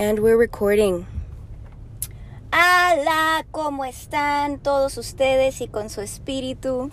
And 0.00 0.20
we're 0.20 0.38
recording. 0.38 1.06
Hola, 2.54 3.44
¿cómo 3.50 3.84
están 3.84 4.58
todos 4.58 4.96
ustedes 4.96 5.60
y 5.60 5.68
con 5.68 5.90
su 5.90 6.00
espíritu? 6.00 6.90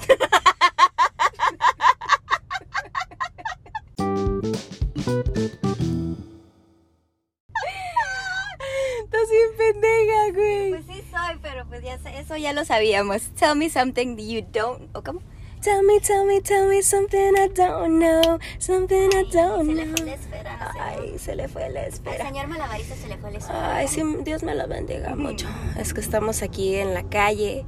Estás 9.05 9.29
bien 9.29 9.55
pendeja, 9.57 10.31
güey. 10.33 10.71
Pues 10.71 10.85
sí 10.87 11.01
soy, 11.09 11.39
pero 11.41 11.65
pues 11.69 11.81
ya 11.83 11.93
eso 12.11 12.35
ya 12.35 12.51
lo 12.51 12.65
sabíamos. 12.65 13.29
Tell 13.35 13.55
me 13.55 13.69
something 13.69 14.17
you 14.17 14.41
don't, 14.51 14.93
¿o 14.93 15.01
cómo? 15.01 15.21
Tell 15.67 15.83
me, 15.83 15.99
tell 15.99 16.23
me, 16.25 16.39
tell 16.39 16.69
me 16.69 16.81
something 16.81 17.35
I 17.35 17.49
don't 17.49 17.99
know. 17.99 18.39
Something 18.57 19.09
I 19.13 19.23
don't 19.29 19.65
se 19.65 19.73
know. 19.73 20.05
le 20.05 20.17
fue 20.17 20.41
la 20.41 20.71
sé. 20.71 20.79
Ay, 20.79 21.19
se 21.19 21.35
le 21.35 21.47
fue 21.49 21.69
la 21.69 21.81
Al 21.81 21.87
espera. 21.87 22.25
señor 22.25 22.47
malabarista 22.47 22.95
se 22.95 23.07
le 23.09 23.17
fue 23.17 23.31
la 23.33 23.37
esfera. 23.39 23.75
Ay, 23.75 23.87
sí, 23.89 24.01
Dios 24.23 24.43
me 24.43 24.55
lo 24.55 24.65
bendiga 24.69 25.13
mucho. 25.17 25.45
Es 25.77 25.93
que 25.93 25.99
estamos 25.99 26.41
aquí 26.41 26.75
en 26.75 26.93
la 26.93 27.03
calle 27.03 27.65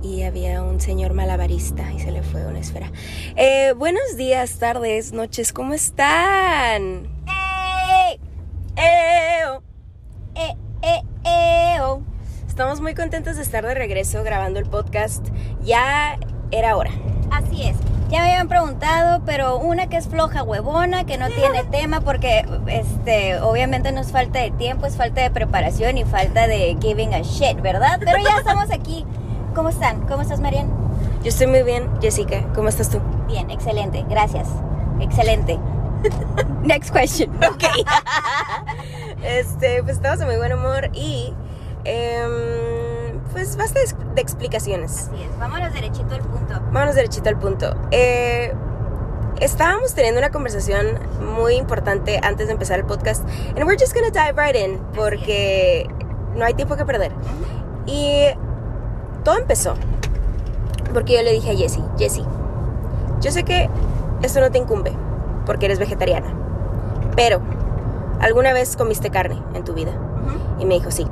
y 0.00 0.22
había 0.22 0.62
un 0.62 0.80
señor 0.80 1.12
malabarista 1.12 1.92
y 1.92 1.98
se 1.98 2.12
le 2.12 2.22
fue 2.22 2.46
una 2.46 2.60
esfera. 2.60 2.92
Eh, 3.34 3.72
buenos 3.76 4.16
días, 4.16 4.60
tardes, 4.60 5.12
noches, 5.12 5.52
¿cómo 5.52 5.74
están? 5.74 7.08
Estamos 12.46 12.80
muy 12.80 12.94
contentos 12.94 13.36
de 13.38 13.42
estar 13.42 13.66
de 13.66 13.74
regreso 13.74 14.22
grabando 14.22 14.60
el 14.60 14.66
podcast. 14.66 15.26
Ya 15.64 16.16
era 16.52 16.76
hora. 16.76 16.90
Así 17.30 17.62
es. 17.66 17.76
Ya 18.10 18.22
me 18.22 18.30
habían 18.32 18.48
preguntado, 18.48 19.22
pero 19.24 19.58
una 19.58 19.86
que 19.86 19.96
es 19.96 20.08
floja, 20.08 20.42
huevona, 20.42 21.04
que 21.04 21.16
no 21.16 21.28
tiene 21.28 21.62
tema, 21.70 22.00
porque 22.00 22.44
este, 22.66 23.40
obviamente 23.40 23.92
no 23.92 24.00
es 24.00 24.10
falta 24.10 24.40
de 24.40 24.50
tiempo, 24.50 24.86
es 24.86 24.96
falta 24.96 25.20
de 25.20 25.30
preparación 25.30 25.96
y 25.96 26.04
falta 26.04 26.48
de 26.48 26.76
giving 26.80 27.14
a 27.14 27.20
shit, 27.20 27.60
¿verdad? 27.60 28.00
Pero 28.04 28.18
ya 28.18 28.38
estamos 28.38 28.70
aquí. 28.72 29.06
¿Cómo 29.54 29.68
están? 29.68 30.00
¿Cómo 30.06 30.22
estás, 30.22 30.40
Marian? 30.40 30.68
Yo 31.22 31.28
estoy 31.28 31.46
muy 31.46 31.62
bien, 31.62 31.88
Jessica. 32.00 32.44
¿Cómo 32.54 32.68
estás 32.68 32.88
tú? 32.90 33.00
Bien, 33.26 33.50
excelente, 33.50 34.04
gracias. 34.08 34.48
Excelente. 35.00 35.58
Next 36.62 36.92
question. 36.92 37.30
Ok. 37.44 37.64
este, 39.22 39.82
pues 39.82 39.96
estamos 39.96 40.18
de 40.18 40.26
muy 40.26 40.36
buen 40.36 40.52
humor 40.52 40.90
y 40.94 41.32
em, 41.84 42.30
pues 43.32 43.56
basta 43.56 43.80
de, 43.80 44.20
explicaciones. 44.20 45.08
Así 45.08 45.22
es, 45.22 45.38
vámonos 45.38 45.72
derechito 45.72 46.14
al 46.14 46.22
punto. 46.22 46.54
Vámonos 46.72 46.94
derechito 46.94 47.28
al 47.28 47.38
punto. 47.38 47.74
Eh, 47.90 48.52
estábamos 49.40 49.94
teniendo 49.94 50.20
una 50.20 50.30
conversación 50.30 50.86
muy 51.34 51.54
importante 51.54 52.20
antes 52.22 52.46
de 52.46 52.52
empezar 52.52 52.78
el 52.78 52.84
podcast. 52.84 53.24
And 53.56 53.64
we're 53.64 53.78
just 53.78 53.94
gonna 53.94 54.10
dive 54.10 54.34
right 54.36 54.56
in 54.56 54.78
porque 54.94 55.88
no 56.34 56.44
hay 56.44 56.54
tiempo 56.54 56.76
que 56.76 56.84
perder. 56.84 57.12
Y 57.86 58.26
todo 59.24 59.36
empezó 59.36 59.74
porque 60.92 61.14
yo 61.14 61.22
le 61.22 61.32
dije 61.32 61.50
a 61.50 61.56
Jessie, 61.56 61.84
Jessie, 61.98 62.24
yo 63.20 63.30
sé 63.30 63.44
que 63.44 63.68
esto 64.22 64.40
no 64.40 64.50
te 64.50 64.58
incumbe 64.58 64.92
porque 65.46 65.66
eres 65.66 65.78
vegetariana, 65.78 66.32
pero 67.16 67.40
¿alguna 68.20 68.52
vez 68.52 68.76
comiste 68.76 69.10
carne 69.10 69.40
en 69.54 69.64
tu 69.64 69.72
vida? 69.72 69.92
Ujú. 69.92 70.62
Y 70.62 70.66
me 70.66 70.74
dijo, 70.74 70.90
sí, 70.90 71.06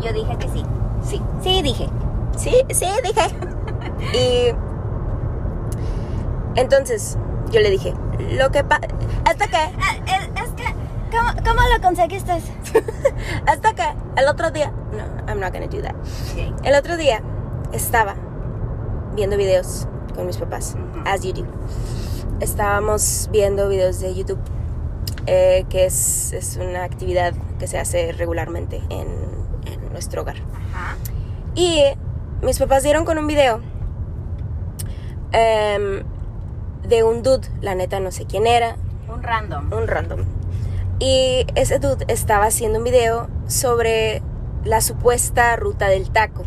Yo 0.00 0.12
dije 0.12 0.36
que 0.38 0.48
sí. 0.48 0.64
Sí, 1.04 1.20
Sí, 1.42 1.62
dije. 1.62 1.88
sí, 2.36 2.54
sí, 2.70 2.86
dije. 3.02 3.26
y 4.18 4.54
entonces 6.60 7.16
yo 7.50 7.60
le 7.60 7.70
dije, 7.70 7.94
lo 8.36 8.50
que 8.50 8.64
pasa, 8.64 8.86
hasta 9.24 9.46
que, 9.46 9.56
Ah, 9.56 9.96
es, 10.42 10.50
que, 10.50 10.64
¿cómo, 11.10 11.32
cómo 11.44 11.60
lo 11.74 11.82
conseguiste? 11.82 12.32
hasta 13.46 13.74
que 13.74 13.82
el 14.16 14.28
otro 14.28 14.50
día, 14.50 14.72
no, 14.92 15.26
I'm 15.28 15.40
not 15.40 15.52
gonna 15.52 15.66
do 15.66 15.80
that. 15.82 15.94
El 16.64 16.74
otro 16.74 16.96
día 16.96 17.22
estaba 17.72 18.14
viendo 19.14 19.36
videos 19.36 19.86
con 20.14 20.26
mis 20.26 20.36
papás, 20.36 20.76
as 21.06 21.22
you 21.22 21.32
do. 21.32 21.44
Estábamos 22.40 23.28
viendo 23.30 23.68
videos 23.68 24.00
de 24.00 24.14
YouTube, 24.14 24.40
eh, 25.26 25.64
que 25.68 25.86
es, 25.86 26.32
es 26.32 26.56
una 26.56 26.84
actividad 26.84 27.34
que 27.58 27.66
se 27.66 27.78
hace 27.78 28.12
regularmente 28.12 28.82
en, 28.90 29.06
en 29.66 29.92
nuestro 29.92 30.22
hogar. 30.22 30.36
Ajá. 30.72 30.96
Y 31.54 31.82
mis 32.42 32.58
papás 32.58 32.82
dieron 32.82 33.04
con 33.04 33.18
un 33.18 33.26
video 33.26 33.60
em, 35.32 36.02
de 36.88 37.04
un 37.04 37.22
dude, 37.22 37.48
la 37.60 37.74
neta 37.74 38.00
no 38.00 38.10
sé 38.10 38.26
quién 38.26 38.46
era, 38.46 38.76
Un 39.08 39.22
random. 39.22 39.72
un 39.72 39.86
random. 39.86 40.20
Y 40.98 41.46
ese 41.54 41.78
dude 41.78 42.04
estaba 42.08 42.46
haciendo 42.46 42.78
un 42.78 42.84
video 42.84 43.28
sobre 43.46 44.22
la 44.64 44.80
supuesta 44.80 45.56
ruta 45.56 45.88
del 45.88 46.10
taco. 46.10 46.44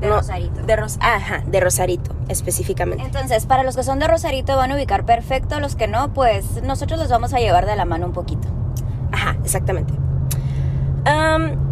De 0.00 0.08
No, 0.08 0.16
Rosarito. 0.16 0.62
De 0.62 0.76
Ros 0.76 0.98
ajá, 1.00 1.42
de 1.46 1.60
Rosarito, 1.60 2.14
específicamente. 2.28 3.04
Entonces, 3.04 3.44
para 3.46 3.62
los 3.62 3.76
que 3.76 3.82
son 3.82 3.98
de 3.98 4.08
Rosarito 4.08 4.56
van 4.56 4.72
a 4.72 4.74
ubicar 4.74 5.04
perfecto, 5.04 5.60
los 5.60 5.76
que 5.76 5.86
no, 5.88 6.12
pues 6.14 6.62
nosotros 6.62 6.98
los 6.98 7.10
vamos 7.10 7.34
a 7.34 7.38
llevar 7.38 7.66
de 7.66 7.76
la 7.76 7.84
mano 7.84 8.06
un 8.06 8.12
poquito. 8.12 8.48
Ajá, 9.12 9.36
exactamente. 9.44 9.92
Am, 11.04 11.69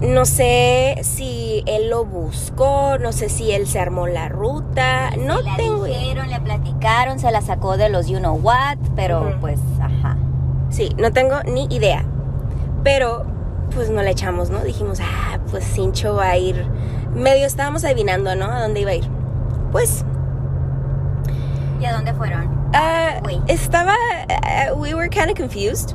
no 0.00 0.24
sé 0.26 0.98
si 1.02 1.62
él 1.66 1.90
lo 1.90 2.04
buscó, 2.04 2.98
no 2.98 3.12
sé 3.12 3.28
si 3.28 3.50
él 3.52 3.66
se 3.66 3.80
armó 3.80 4.06
la 4.06 4.28
ruta, 4.28 5.10
no 5.16 5.40
tengo 5.56 5.86
idea. 5.86 5.98
dijeron, 5.98 6.30
le 6.30 6.40
platicaron, 6.40 7.18
se 7.18 7.30
la 7.30 7.40
sacó 7.40 7.76
de 7.76 7.88
los 7.88 8.06
you 8.06 8.18
know 8.18 8.36
what, 8.36 8.78
pero 8.94 9.36
pues, 9.40 9.58
ajá. 9.80 10.16
Sí, 10.70 10.90
no 10.98 11.12
tengo 11.12 11.42
ni 11.44 11.66
idea. 11.70 12.04
Pero, 12.84 13.24
pues 13.74 13.90
no 13.90 14.02
le 14.02 14.10
echamos, 14.10 14.50
¿no? 14.50 14.60
Dijimos, 14.60 15.00
ah, 15.00 15.38
pues 15.50 15.64
Cincho 15.64 16.14
va 16.14 16.28
a 16.28 16.36
ir. 16.36 16.64
Medio 17.14 17.46
estábamos 17.46 17.84
adivinando, 17.84 18.34
¿no? 18.36 18.46
A 18.46 18.62
dónde 18.62 18.80
iba 18.80 18.92
a 18.92 18.94
ir. 18.94 19.08
Pues, 19.72 20.04
¿Y 21.80 21.84
a 21.84 21.92
dónde 21.92 22.12
fueron? 22.14 22.70
ah, 22.74 23.20
estaba. 23.48 23.94
ah, 24.44 24.72
we 24.74 24.94
were 24.94 25.08
kind 25.08 25.30
of 25.30 25.36
confused. 25.36 25.94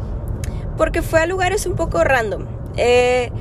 Porque 0.78 1.02
fue 1.02 1.22
a 1.22 1.26
lugares 1.26 1.66
un 1.66 1.76
poco 1.76 2.04
random. 2.04 2.46
Eh, 2.76 3.32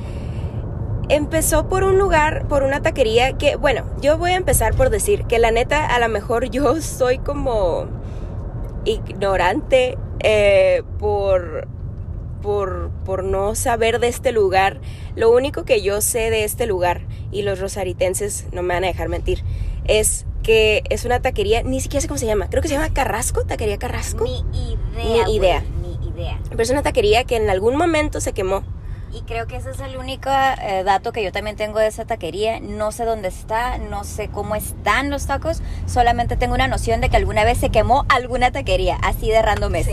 empezó 1.13 1.69
por 1.69 1.83
un 1.83 1.97
lugar, 1.97 2.47
por 2.47 2.63
una 2.63 2.81
taquería 2.81 3.33
que, 3.37 3.55
bueno, 3.55 3.85
yo 4.01 4.17
voy 4.17 4.31
a 4.31 4.35
empezar 4.35 4.75
por 4.75 4.89
decir 4.89 5.25
que 5.25 5.37
la 5.37 5.51
neta, 5.51 5.85
a 5.85 5.99
lo 5.99 6.09
mejor 6.09 6.49
yo 6.49 6.81
soy 6.81 7.19
como 7.19 7.87
ignorante 8.85 9.97
eh, 10.19 10.83
por, 10.99 11.67
por, 12.41 12.91
por 13.05 13.23
no 13.23 13.55
saber 13.55 13.99
de 13.99 14.07
este 14.07 14.31
lugar. 14.31 14.81
Lo 15.15 15.31
único 15.31 15.65
que 15.65 15.81
yo 15.81 16.01
sé 16.01 16.29
de 16.29 16.43
este 16.43 16.65
lugar, 16.65 17.01
y 17.31 17.43
los 17.43 17.59
rosaritenses 17.59 18.47
no 18.51 18.63
me 18.63 18.73
van 18.73 18.83
a 18.83 18.87
dejar 18.87 19.09
mentir, 19.09 19.43
es 19.85 20.25
que 20.41 20.83
es 20.89 21.05
una 21.05 21.21
taquería, 21.21 21.63
ni 21.63 21.79
siquiera 21.79 22.01
sé 22.01 22.07
cómo 22.07 22.17
se 22.17 22.25
llama, 22.25 22.49
creo 22.49 22.61
que 22.61 22.67
se 22.67 22.73
llama 22.73 22.91
Carrasco, 22.91 23.45
taquería 23.45 23.77
Carrasco. 23.77 24.23
Ni 24.23 24.39
idea. 24.73 25.25
Ni 25.25 25.35
idea. 25.35 25.63
Ni 25.81 26.09
idea. 26.09 26.39
Pero 26.49 26.63
es 26.63 26.69
una 26.69 26.81
taquería 26.81 27.23
que 27.23 27.35
en 27.35 27.49
algún 27.49 27.75
momento 27.75 28.19
se 28.19 28.33
quemó. 28.33 28.63
Y 29.13 29.21
creo 29.21 29.45
que 29.45 29.57
ese 29.57 29.69
es 29.69 29.79
el 29.79 29.97
único 29.97 30.29
eh, 30.31 30.83
dato 30.83 31.11
que 31.11 31.23
yo 31.23 31.31
también 31.31 31.55
tengo 31.55 31.77
de 31.79 31.85
esa 31.87 32.03
taquería. 32.05 32.59
No 32.59 32.91
sé 32.91 33.05
dónde 33.05 33.27
está, 33.27 33.77
no 33.77 34.03
sé 34.03 34.27
cómo 34.27 34.55
están 34.55 35.11
los 35.11 35.27
tacos. 35.27 35.61
Solamente 35.85 36.35
tengo 36.35 36.55
una 36.55 36.67
noción 36.67 36.99
de 36.99 37.09
que 37.09 37.17
alguna 37.17 37.43
vez 37.43 37.59
se 37.59 37.69
quemó 37.69 38.05
alguna 38.09 38.51
taquería. 38.51 38.97
Así 39.03 39.29
de 39.29 39.41
random 39.41 39.75
es. 39.75 39.87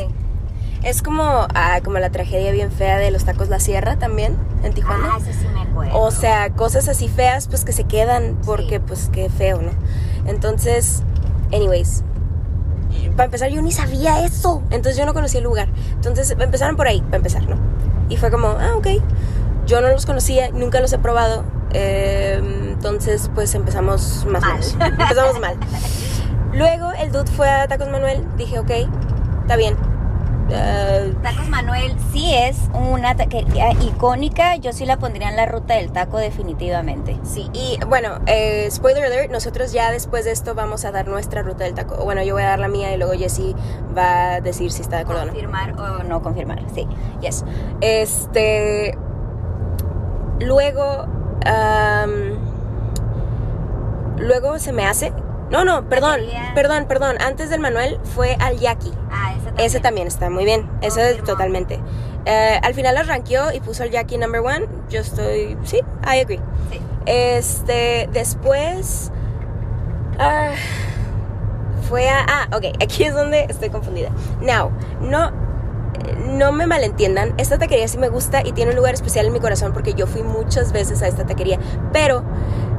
Es 0.83 1.03
como, 1.03 1.47
ah, 1.55 1.81
como 1.85 1.99
la 1.99 2.09
tragedia 2.09 2.51
bien 2.53 2.73
fea 2.73 2.97
de 2.97 3.11
los 3.11 3.27
tacos 3.27 3.51
La 3.51 3.61
Sierra 3.61 3.97
también, 3.97 4.39
en 4.65 4.73
Tijuana. 4.73 5.11
Ah, 5.13 5.19
ese 5.21 5.35
sí 5.35 5.47
me 5.53 5.61
acuerdo. 5.61 5.99
O 5.99 6.11
sea, 6.11 6.49
cosas 6.55 6.89
así 6.89 7.09
feas, 7.09 7.47
pues 7.49 7.67
que 7.67 7.73
se 7.73 7.85
quedan, 7.85 8.39
porque 8.47 8.77
Sí. 8.77 8.85
pues 8.87 9.11
qué 9.13 9.29
feo, 9.29 9.61
¿no? 9.61 9.73
Entonces, 10.27 11.03
anyways, 11.53 12.03
para 13.15 13.27
empezar 13.27 13.51
yo 13.51 13.61
ni 13.61 13.73
sabía 13.73 14.25
eso, 14.25 14.63
entonces 14.71 14.97
yo 14.97 15.05
no 15.05 15.13
conocía 15.13 15.39
el 15.39 15.45
lugar. 15.45 15.69
Entonces 15.93 16.31
empezaron 16.31 16.77
por 16.77 16.89
ahí, 16.89 17.03
para 17.03 17.19
empezar, 17.19 17.43
¿no? 17.47 17.57
Y 18.11 18.17
fue 18.19 18.31
como, 18.31 18.49
ah, 18.49 18.75
ok, 18.77 18.89
yo 19.67 19.81
no 19.81 19.89
los 19.89 20.05
conocía, 20.05 20.51
nunca 20.51 20.81
los 20.81 20.93
he 20.93 20.99
probado, 20.99 21.45
eh, 21.73 22.41
entonces 22.73 23.31
pues 23.35 23.55
empezamos 23.55 24.27
más 24.29 24.43
Mal. 24.43 24.53
menos. 24.59 24.77
Empezamos 24.81 25.41
mal. 25.41 25.57
Luego 26.53 26.91
el 26.93 27.13
dude 27.13 27.31
fue 27.31 27.49
a 27.49 27.67
Tacos 27.69 27.89
Manuel, 27.89 28.25
dije, 28.37 28.59
ok, 28.59 28.71
está 29.43 29.57
bien. 29.57 29.77
Eh, 30.53 31.15
Tacos 31.23 31.49
Manuel 31.49 31.95
sí 32.13 32.35
es 32.35 32.57
una 32.75 33.17
taquería 33.17 33.73
icónica. 33.73 34.57
Yo 34.57 34.73
sí 34.73 34.87
la 34.87 34.99
pondría 34.99 35.29
en 35.29 35.37
la 35.37 35.47
ruta 35.47 35.75
del 35.75 35.93
taco 35.93 36.19
definitivamente. 36.19 37.19
Sí, 37.23 37.49
y 37.53 37.79
bueno, 37.87 38.19
eh, 38.27 38.69
spoiler 38.71 39.05
alert, 39.05 39.31
nosotros 39.31 39.73
ya 39.73 39.91
después 39.91 40.25
de 40.25 40.33
esto 40.33 40.55
vamos 40.55 40.85
a 40.85 40.93
dar 40.93 41.09
nuestra 41.09 41.43
ruta 41.43 41.65
del 41.65 41.75
taco. 41.75 42.03
Bueno, 42.05 42.23
yo 42.23 42.35
voy 42.35 42.43
a 42.43 42.49
dar 42.49 42.59
la 42.59 42.69
mía 42.69 42.93
y 42.93 42.97
luego 42.97 43.13
Jessie 43.13 43.55
va 43.97 44.35
a 44.35 44.41
decir 44.41 44.73
si 44.73 44.83
está 44.83 44.97
de 44.97 45.03
acuerdo 45.03 45.23
o 45.23 45.27
no. 45.27 45.33
Confirmar 45.33 45.73
o 45.79 46.03
no 46.05 46.23
confirmar, 46.23 46.63
sí. 46.75 46.87
Yes. 47.21 47.45
Este. 47.81 48.97
Luego. 50.41 51.07
luego 54.17 54.59
se 54.59 54.73
me 54.73 54.87
hace. 54.87 55.13
No, 55.51 55.65
no, 55.65 55.89
perdón, 55.89 56.21
perdón, 56.55 56.87
perdón. 56.87 57.17
Antes 57.21 57.51
del 57.51 57.61
Manuel 57.61 57.99
fue 58.05 58.37
al 58.39 58.59
Yaki. 58.59 58.93
Ah, 59.11 59.30
también. 59.51 59.67
Ese 59.67 59.81
también 59.81 60.07
está 60.07 60.31
muy 60.31 60.45
bien. 60.45 60.69
Ese 60.81 61.01
Confirmo. 61.01 61.27
totalmente. 61.27 61.81
Eh, 62.27 62.61
al 62.63 62.75
final 62.75 62.95
la 62.95 63.03
rankeó 63.03 63.53
y 63.53 63.61
puso 63.61 63.83
al 63.83 63.91
Jackie 63.91 64.19
number 64.19 64.41
one. 64.41 64.67
Yo 64.91 65.01
estoy, 65.01 65.57
sí, 65.65 65.79
I 66.05 66.21
agree. 66.21 66.41
Sí. 66.71 66.81
Este, 67.07 68.09
después 68.13 69.11
ah, 70.19 70.53
fue 71.89 72.09
a, 72.09 72.25
ah, 72.29 72.57
ok, 72.57 72.83
aquí 72.83 73.05
es 73.05 73.15
donde 73.15 73.47
estoy 73.49 73.71
confundida. 73.71 74.11
Now, 74.41 74.71
no, 75.01 75.33
no 76.29 76.53
me 76.53 76.67
malentiendan, 76.67 77.35
esta 77.39 77.59
taquería 77.59 77.89
sí 77.89 77.99
me 77.99 78.09
gusta 78.09 78.43
y 78.47 78.53
tiene 78.53 78.71
un 78.71 78.77
lugar 78.77 78.95
especial 78.95 79.27
en 79.27 79.33
mi 79.33 79.41
corazón 79.41 79.73
porque 79.73 79.95
yo 79.95 80.07
fui 80.07 80.23
muchas 80.23 80.73
veces 80.73 81.03
a 81.03 81.09
esta 81.09 81.27
taquería, 81.27 81.59
pero 81.93 82.23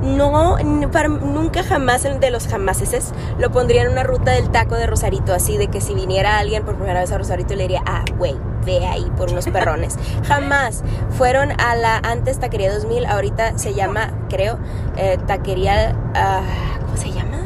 no, 0.01 0.57
para, 0.91 1.07
nunca 1.07 1.63
jamás 1.63 2.05
el 2.05 2.19
de 2.19 2.31
los 2.31 2.47
jamaseses 2.47 3.13
lo 3.37 3.51
pondría 3.51 3.83
en 3.83 3.91
una 3.91 4.03
ruta 4.03 4.31
del 4.31 4.49
taco 4.49 4.75
de 4.75 4.87
Rosarito, 4.87 5.33
así 5.33 5.57
de 5.57 5.67
que 5.67 5.81
si 5.81 5.93
viniera 5.93 6.39
alguien 6.39 6.63
por 6.63 6.75
primera 6.75 6.99
vez 7.01 7.11
a 7.11 7.17
Rosarito 7.17 7.55
le 7.55 7.63
diría, 7.63 7.81
ah, 7.85 8.03
güey, 8.17 8.35
ve 8.65 8.85
ahí 8.85 9.11
por 9.17 9.31
unos 9.31 9.45
perrones. 9.51 9.97
jamás. 10.27 10.83
Fueron 11.17 11.51
a 11.59 11.75
la 11.75 11.97
antes 11.97 12.39
taquería 12.39 12.73
2000, 12.73 13.05
ahorita 13.05 13.57
se 13.57 13.73
llama, 13.73 14.11
creo, 14.29 14.57
eh, 14.97 15.17
taquería, 15.27 15.95
ah, 16.15 16.41
¿cómo 16.85 16.97
se 16.97 17.11
llama? 17.11 17.37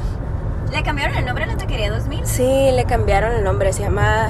¿Le 0.72 0.84
cambiaron 0.84 1.16
el 1.16 1.26
nombre 1.26 1.44
a 1.44 1.48
la 1.48 1.58
taquería 1.58 1.92
2000? 1.92 2.26
Sí, 2.26 2.72
le 2.72 2.86
cambiaron 2.86 3.34
el 3.34 3.44
nombre, 3.44 3.72
se 3.74 3.84
llama... 3.84 4.30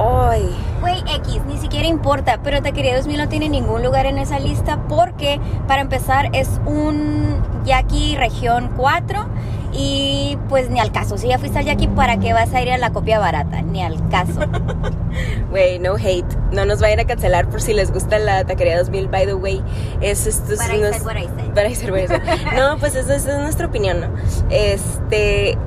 Ay, 0.00 0.48
Güey, 0.80 0.98
X, 1.16 1.42
ni 1.46 1.58
siquiera 1.58 1.86
importa, 1.86 2.40
pero 2.42 2.62
Taquería 2.62 2.96
2000 2.96 3.18
no 3.18 3.28
tiene 3.28 3.50
ningún 3.50 3.82
lugar 3.82 4.06
en 4.06 4.16
esa 4.16 4.38
lista 4.38 4.78
porque, 4.88 5.38
para 5.68 5.82
empezar, 5.82 6.30
es 6.32 6.48
un 6.64 7.42
Yaqui 7.66 8.16
región 8.16 8.70
4 8.78 9.26
y 9.72 10.38
pues 10.48 10.70
ni 10.70 10.80
al 10.80 10.90
caso. 10.90 11.18
Si 11.18 11.28
ya 11.28 11.38
fuiste 11.38 11.58
al 11.58 11.66
Yaqui, 11.66 11.86
¿para 11.86 12.18
qué 12.18 12.32
vas 12.32 12.54
a 12.54 12.62
ir 12.62 12.72
a 12.72 12.78
la 12.78 12.90
copia 12.90 13.18
barata? 13.18 13.60
Ni 13.60 13.82
al 13.82 14.08
caso. 14.08 14.40
Güey, 15.50 15.80
no 15.80 15.96
hate. 15.96 16.36
No 16.52 16.64
nos 16.64 16.80
vayan 16.80 17.00
a 17.00 17.04
cancelar 17.04 17.48
por 17.48 17.60
si 17.60 17.74
les 17.74 17.92
gusta 17.92 18.18
la 18.18 18.44
taquería 18.44 18.78
2000, 18.78 19.08
by 19.08 19.26
the 19.26 19.34
way. 19.34 19.62
Es, 20.00 20.26
esto 20.26 20.54
es 20.54 20.60
I 20.60 20.78
unos-. 20.78 21.02
Para. 21.02 21.20
No, 22.56 22.78
pues 22.78 22.94
eso 22.94 23.12
es 23.12 23.26
nuestra 23.26 23.66
opinión, 23.66 24.00
¿no? 24.00 24.08
Este. 24.50 25.58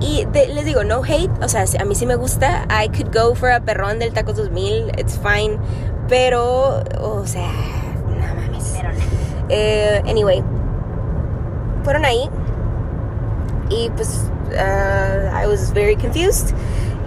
Y 0.00 0.24
de- 0.32 0.48
les 0.48 0.64
digo, 0.64 0.82
no 0.84 1.02
hate. 1.04 1.30
O 1.42 1.48
sea, 1.48 1.64
a 1.78 1.84
mí 1.84 1.94
sí 1.94 2.06
me 2.06 2.14
gusta. 2.16 2.66
I 2.70 2.88
could 2.88 3.14
go 3.14 3.34
for 3.34 3.50
a 3.50 3.60
perrón 3.60 3.98
del 3.98 4.12
Tacos 4.12 4.36
2000. 4.36 4.90
It's 4.98 5.18
fine. 5.18 5.58
Pero, 6.08 6.82
o 7.00 7.26
sea, 7.26 7.50
no 8.08 8.34
mames. 8.34 8.72
Pero 8.76 8.88
no. 8.92 8.98
Eh, 9.50 10.02
anyway, 10.08 10.42
fueron 11.84 12.04
ahí 12.04 12.28
y 13.68 13.90
pues 13.90 14.30
uh, 14.52 15.36
I 15.42 15.46
was 15.46 15.72
very 15.72 15.96
confused 15.96 16.54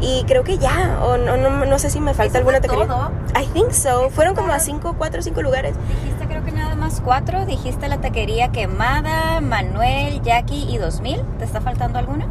y 0.01 0.23
creo 0.27 0.43
que 0.43 0.57
ya, 0.57 0.99
o 1.03 1.17
no, 1.17 1.37
no, 1.37 1.65
no 1.65 1.79
sé 1.79 1.89
si 1.89 1.99
me 2.01 2.13
falta 2.13 2.31
¿Eso 2.31 2.37
alguna 2.39 2.59
taquería. 2.59 2.87
todo? 2.87 3.11
I 3.41 3.45
think 3.53 3.71
so. 3.71 4.09
Fueron 4.09 4.35
como 4.35 4.49
a 4.51 4.57
todo? 4.57 4.65
cinco, 4.65 4.95
cuatro 4.97 5.19
o 5.21 5.23
cinco 5.23 5.41
lugares. 5.41 5.75
Dijiste 6.01 6.25
creo 6.27 6.43
que 6.43 6.51
nada 6.51 6.75
más 6.75 6.99
cuatro. 7.01 7.45
Dijiste 7.45 7.87
la 7.87 7.99
taquería 7.99 8.51
Quemada, 8.51 9.39
Manuel, 9.39 10.21
Jackie 10.21 10.65
y 10.69 10.77
2000. 10.77 11.21
¿Te 11.39 11.45
está 11.45 11.61
faltando 11.61 11.99
alguna? 11.99 12.27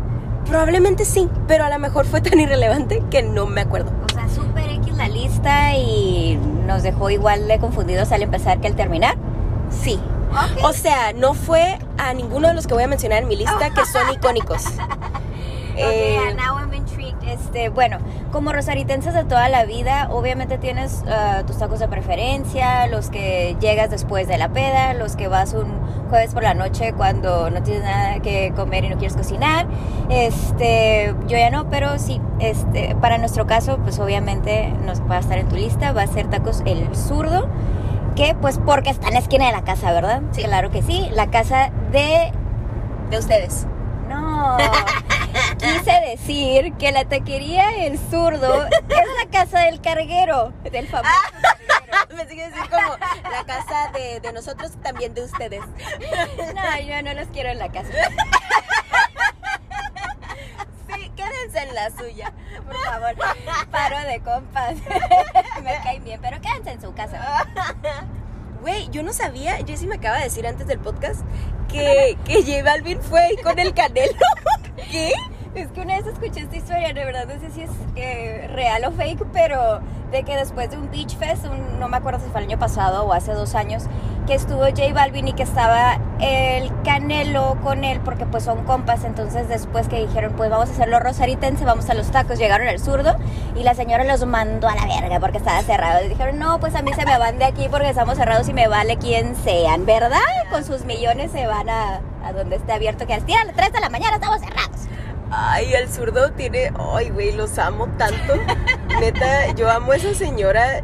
Probablemente 0.53 1.07
sí, 1.07 1.31
pero 1.49 1.65
a 1.65 1.71
lo 1.71 1.79
mejor 1.79 2.05
fue 2.05 2.21
tan 2.21 2.39
irrelevante 2.39 3.03
que 3.11 3.23
no 3.23 3.47
me 3.47 3.63
acuerdo. 3.63 3.91
O 4.05 4.13
sea, 4.13 4.29
super 4.29 4.69
X 4.69 4.95
la 4.99 5.09
lista 5.09 5.75
y 5.75 6.39
nos 6.67 6.83
dejó 6.83 7.09
igual 7.09 7.49
de 7.49 7.59
confundidos 7.59 8.13
al 8.13 8.21
empezar 8.21 8.61
que 8.61 8.67
al 8.67 8.77
terminar. 8.77 9.17
Sí. 9.71 9.99
O 10.63 10.75
sea, 10.75 11.15
no 11.15 11.33
fue 11.33 11.79
a 11.97 12.13
ninguno 12.13 12.49
de 12.49 12.55
los 12.55 12.67
que 12.67 12.75
voy 12.75 12.83
a 12.83 12.87
mencionar 12.87 13.23
en 13.23 13.29
mi 13.29 13.37
lista 13.37 13.71
que 13.71 13.87
son 13.87 14.13
icónicos. 14.13 14.65
Eh, 15.75 16.19
Ok, 16.21 16.37
now 16.37 16.59
I'm 16.59 16.75
intrigued. 16.75 17.17
Este, 17.27 17.71
bueno, 17.71 17.97
como 18.31 18.53
rosaritenses 18.53 19.15
de 19.15 19.25
toda 19.25 19.49
la 19.49 19.65
vida, 19.65 20.09
obviamente 20.11 20.59
tienes 20.59 21.03
ah, 21.09 21.45
tus 21.47 21.57
tacos 21.57 21.79
de 21.79 21.89
preferencia, 21.89 22.87
los 22.89 23.09
que 23.09 23.57
llegas 23.59 23.89
después 23.89 24.29
de 24.29 24.37
la 24.37 24.51
peda, 24.51 24.93
los 24.93 25.17
que 25.17 25.29
vas 25.29 25.55
un 25.55 25.73
jueves 26.12 26.35
por 26.35 26.43
la 26.43 26.53
noche 26.53 26.93
cuando 26.93 27.49
no 27.49 27.62
tienes 27.62 27.85
nada 27.85 28.20
que 28.20 28.53
comer 28.55 28.85
y 28.85 28.91
no 28.91 28.99
quieres 28.99 29.17
cocinar. 29.17 29.67
Este, 30.11 31.14
yo 31.26 31.38
ya 31.38 31.49
no, 31.49 31.70
pero 31.70 31.99
sí, 31.99 32.20
este, 32.38 32.94
para 33.00 33.17
nuestro 33.17 33.47
caso, 33.47 33.79
pues 33.79 33.99
obviamente 33.99 34.69
nos 34.85 35.00
va 35.00 35.17
a 35.17 35.20
estar 35.20 35.38
en 35.38 35.49
tu 35.49 35.56
lista, 35.56 35.93
va 35.93 36.03
a 36.03 36.06
ser 36.06 36.29
tacos 36.29 36.62
el 36.67 36.94
zurdo. 36.94 37.49
Que 38.14 38.35
pues 38.35 38.59
porque 38.59 38.91
está 38.91 39.09
en 39.09 39.14
la 39.14 39.20
esquina 39.20 39.47
de 39.47 39.53
la 39.53 39.64
casa, 39.64 39.91
¿verdad? 39.91 40.20
Sí. 40.32 40.43
Claro 40.43 40.70
que 40.70 40.82
sí. 40.82 41.09
La 41.14 41.31
casa 41.31 41.70
de 41.93 42.31
de 43.08 43.19
ustedes. 43.19 43.67
no, 44.11 44.58
quise 45.58 45.93
decir 46.11 46.75
que 46.75 46.93
la 46.93 47.06
taquería 47.06 47.87
El 47.87 47.99
Zurdo 47.99 48.67
es 48.67 49.06
la 49.25 49.31
casa 49.31 49.61
del 49.61 49.81
carguero, 49.81 50.53
del 50.70 50.88
famoso 50.88 51.11
carguero. 51.32 51.81
Me 52.14 52.26
sigue 52.29 52.49
decir 52.49 52.69
como 52.69 52.97
la 53.31 53.44
casa 53.44 53.91
de, 53.93 54.20
de 54.20 54.32
nosotros, 54.32 54.73
también 54.82 55.14
de 55.14 55.23
ustedes. 55.25 55.62
No, 56.55 56.81
yo 56.81 57.03
no 57.03 57.14
los 57.14 57.29
quiero 57.29 57.50
en 57.50 57.59
la 57.59 57.70
casa. 57.70 57.88
Sí, 60.94 61.11
quédense 61.17 61.59
en 61.62 61.75
la 61.75 61.91
suya. 61.91 62.32
Por 62.64 62.76
favor, 62.76 63.14
paro 63.70 63.99
de 64.06 64.20
compas. 64.20 64.75
Me 65.62 65.75
caen 65.82 66.05
bien, 66.05 66.20
pero 66.20 66.41
quédense 66.41 66.73
en 66.73 66.81
su 66.82 66.93
casa. 66.94 67.47
Güey, 68.61 68.88
yo 68.91 69.03
no 69.03 69.12
sabía, 69.12 69.56
Jessy 69.67 69.87
me 69.87 69.97
acaba 69.97 70.19
de 70.19 70.25
decir 70.25 70.47
antes 70.47 70.67
del 70.67 70.79
podcast 70.79 71.23
que, 71.69 72.17
que 72.25 72.43
J 72.43 72.62
Balvin 72.62 73.00
fue 73.03 73.37
con 73.43 73.58
el 73.58 73.75
canelo. 73.75 74.12
¿Qué? 74.91 75.12
Es 75.55 75.69
que 75.69 75.83
una 75.83 75.97
vez 75.97 76.07
escuché 76.07 76.41
esta 76.41 76.57
historia, 76.57 76.95
de 76.95 77.05
verdad 77.05 77.27
no 77.27 77.39
sé 77.39 77.51
si 77.51 77.61
es 77.63 77.71
eh, 77.97 78.49
real 78.55 78.85
o 78.87 78.91
fake, 78.93 79.23
pero 79.35 79.81
de 80.11 80.23
que 80.23 80.35
después 80.35 80.71
de 80.71 80.79
un 80.79 80.91
Beach 80.91 81.15
Fest, 81.19 81.45
un- 81.45 81.79
no 81.79 81.89
me 81.89 81.99
acuerdo 81.99 82.21
si 82.25 82.31
fue 82.31 82.41
el 82.41 82.47
año 82.49 82.59
pasado 82.59 83.05
o 83.05 83.13
hace 83.13 83.33
dos 83.35 83.55
años, 83.55 83.83
que 84.27 84.33
estuvo 84.35 84.61
J 84.65 84.93
Balvin 84.95 85.29
y 85.29 85.35
que 85.35 85.43
estaba 85.43 85.99
el 86.21 86.71
Canelo 86.85 87.59
con 87.63 87.85
él, 87.85 88.01
porque 88.01 88.25
pues 88.25 88.45
son 88.45 88.65
compas, 88.65 89.05
entonces 89.05 89.47
después 89.49 89.89
que 89.89 90.01
dijeron, 90.07 90.33
pues 90.39 90.49
vamos 90.49 90.71
a 90.71 90.73
hacerlo 90.73 90.99
rosaritense, 91.01 91.67
vamos 91.67 91.91
a 91.91 91.95
los 91.95 92.11
tacos, 92.11 92.39
llegaron 92.39 92.67
al 92.67 92.79
zurdo 92.79 93.17
y 93.55 93.63
la 93.63 93.75
señora 93.75 94.05
los 94.05 94.25
mandó 94.25 94.69
a 94.71 94.75
la 94.75 94.87
verga 94.87 95.21
porque 95.21 95.37
estaba 95.37 95.61
cerrado. 95.63 96.03
Y 96.03 96.09
dijeron, 96.09 96.39
no, 96.39 96.61
pues 96.61 96.75
a 96.77 96.81
mí 96.83 96.95
se 96.95 97.05
me 97.05 97.19
van 97.19 97.39
de 97.39 97.45
aquí 97.45 97.69
porque 97.71 97.91
estamos 97.91 98.17
cerrados 98.17 98.49
y 98.49 98.55
me 98.55 98.69
vale 98.69 98.97
quien 98.97 99.37
sean, 99.37 99.85
¿verdad? 99.85 100.19
Con 100.51 100.65
sus 100.65 100.87
millones 100.87 101.31
se 101.31 101.47
van 101.47 101.69
a, 101.69 102.01
donde 102.35 102.57
esté 102.57 102.73
abierto, 102.73 103.07
que 103.07 103.13
a 103.13 103.19
las 103.19 103.55
3 103.55 103.71
de 103.73 103.81
la 103.81 103.91
mañana 103.91 104.15
estamos 104.15 104.41
cerrados. 104.41 104.81
Ay, 105.34 105.73
el 105.73 105.88
zurdo 105.88 106.31
tiene. 106.32 106.70
Ay, 106.79 107.08
güey, 107.08 107.32
los 107.32 107.58
amo 107.58 107.88
tanto. 107.96 108.34
Neta, 109.00 109.52
yo 109.52 109.70
amo 109.70 109.93
a 109.93 109.96
esa 109.96 110.12
señora. 110.14 110.82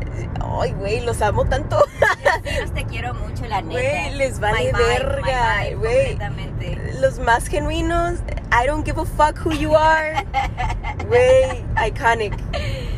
Ay, 0.61 0.73
güey, 0.73 1.01
los 1.01 1.21
amo 1.21 1.45
tanto. 1.45 1.85
Dios, 2.43 2.73
te 2.73 2.85
quiero 2.85 3.13
mucho, 3.13 3.47
la 3.47 3.61
neta. 3.61 3.79
Güey, 3.79 4.15
les 4.15 4.41
vale 4.41 4.73
My 4.73 4.79
verga, 4.79 5.65
güey. 5.77 6.19
Los 7.01 7.19
más 7.19 7.47
genuinos. 7.47 8.15
I 8.51 8.67
don't 8.67 8.87
give 8.87 8.99
a 8.99 9.05
fuck 9.05 9.39
who 9.45 9.53
you 9.53 9.77
are. 9.77 10.25
Güey, 11.07 11.65
iconic. 11.87 12.35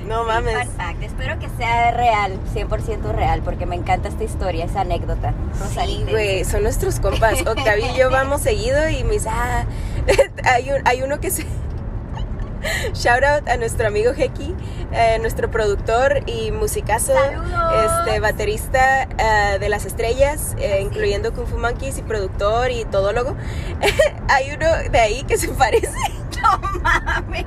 No 0.06 0.24
mames. 0.24 0.68
Fact, 0.76 1.02
espero 1.02 1.38
que 1.38 1.48
sea 1.56 1.92
real, 1.92 2.36
100% 2.52 3.12
real, 3.12 3.42
porque 3.42 3.64
me 3.66 3.76
encanta 3.76 4.08
esta 4.08 4.24
historia, 4.24 4.64
esa 4.64 4.80
anécdota. 4.80 5.30
Sí, 5.52 5.60
Rosaritense. 5.62 6.10
güey, 6.10 6.44
son 6.44 6.62
nuestros 6.64 6.98
compas. 6.98 7.40
Octavio 7.46 7.86
y 7.92 7.96
yo 7.96 8.10
vamos 8.10 8.40
seguido 8.40 8.88
y 8.88 9.04
me 9.04 9.14
dice, 9.14 9.28
ah, 9.30 9.64
hay, 10.44 10.70
un- 10.70 10.82
hay 10.86 11.02
uno 11.02 11.20
que 11.20 11.30
se... 11.30 11.44
Shout 12.92 13.24
out 13.24 13.48
a 13.48 13.56
nuestro 13.56 13.86
amigo 13.88 14.12
Heki, 14.12 14.54
eh, 14.92 15.18
nuestro 15.20 15.50
productor 15.50 16.20
y 16.26 16.50
musicazo, 16.52 17.14
¡Saludos! 17.14 17.92
este 18.06 18.20
baterista 18.20 19.04
eh, 19.04 19.58
de 19.58 19.68
las 19.70 19.86
estrellas, 19.86 20.54
eh, 20.58 20.80
incluyendo 20.82 21.32
Kung 21.32 21.46
Fu 21.46 21.56
Monkeys 21.56 21.96
y 21.98 22.02
productor 22.02 22.70
y 22.70 22.84
todólogo. 22.84 23.34
hay 24.28 24.50
uno 24.52 24.66
de 24.90 24.98
ahí 25.00 25.22
que 25.24 25.38
se 25.38 25.48
parece. 25.48 25.88
No 26.42 26.58
mames. 26.80 27.44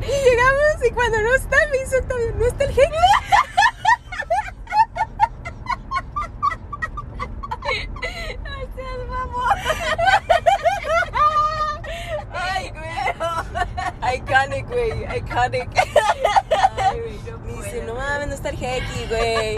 Y 0.00 0.30
llegamos 0.30 0.84
y 0.86 0.90
cuando 0.90 1.20
no 1.22 1.34
está, 1.34 1.56
me 1.70 1.96
Octavio, 1.96 2.34
¿no 2.36 2.46
está 2.46 2.64
el 2.64 2.70
Heki? 2.70 2.82
Ay, 8.44 8.68
seas 8.74 9.08
mamón. 9.08 9.58
Ay, 12.32 12.70
güey. 12.70 14.16
Iconic, 14.16 14.66
güey. 14.68 15.04
Iconic. 15.32 15.68
Ay, 15.76 17.00
güey, 17.00 17.18
no 17.30 17.38
Me 17.38 17.52
dice, 17.64 17.82
no 17.86 17.94
mames, 17.94 18.28
no 18.28 18.34
está 18.34 18.48
el 18.50 18.56
Heki, 18.56 19.06
güey. 19.08 19.56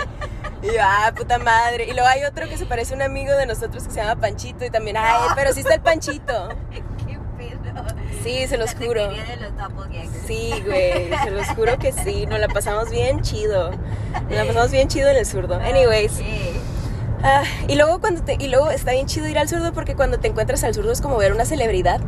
Y 0.63 0.67
yo, 0.75 0.81
ah, 0.83 1.13
puta 1.15 1.39
madre. 1.39 1.85
Y 1.85 1.93
luego 1.93 2.09
hay 2.09 2.25
otro 2.25 2.49
que 2.49 2.57
se 2.57 2.65
parece 2.67 2.95
a 2.95 2.97
un 2.97 3.03
amigo 3.03 3.33
de 3.37 3.47
nosotros 3.47 3.85
que 3.85 3.91
se 3.91 3.97
llama 4.01 4.21
Panchito. 4.21 4.65
Y 4.65 4.71
también, 4.71 4.97
ay, 4.97 5.29
pero 5.35 5.53
sí 5.53 5.61
está 5.61 5.75
el 5.75 5.81
Panchito. 5.81 6.49
¿Qué 6.71 6.83
pedo? 7.37 7.85
Sí, 8.23 8.47
se 8.47 8.57
los 8.57 8.73
La 8.75 8.87
juro. 8.87 9.09
de 9.09 9.37
los. 9.37 9.53
Sí, 10.27 10.53
güey, 10.65 11.11
se 11.23 11.31
los 11.31 11.47
juro 11.49 11.79
que 11.79 11.93
sí. 11.93 12.25
Nos 12.27 12.39
la 12.41 12.49
pasamos 12.49 12.91
bien 12.91 13.21
chido. 13.21 13.71
Nos 13.71 14.33
la 14.33 14.45
pasamos 14.47 14.71
bien 14.71 14.89
chido 14.89 15.11
en 15.11 15.17
el 15.17 15.27
zurdo. 15.27 15.57
Anyways. 15.57 16.13
Sí. 16.13 16.53
ah, 17.23 17.43
y 17.69 17.75
luego 17.75 18.01
cuando 18.01 18.23
te, 18.23 18.37
y 18.39 18.49
luego 18.49 18.71
está 18.71 18.93
bien 18.93 19.07
chido 19.07 19.29
ir 19.29 19.39
al 19.39 19.49
zurdo 19.49 19.73
porque 19.75 19.95
cuando 19.95 20.19
te 20.21 20.29
encuentras 20.29 20.65
al 20.65 20.73
zurdo 20.75 20.93
es 20.93 21.03
como 21.03 21.19
ver 21.19 21.33
una 21.33 21.45
celebridad. 21.45 22.01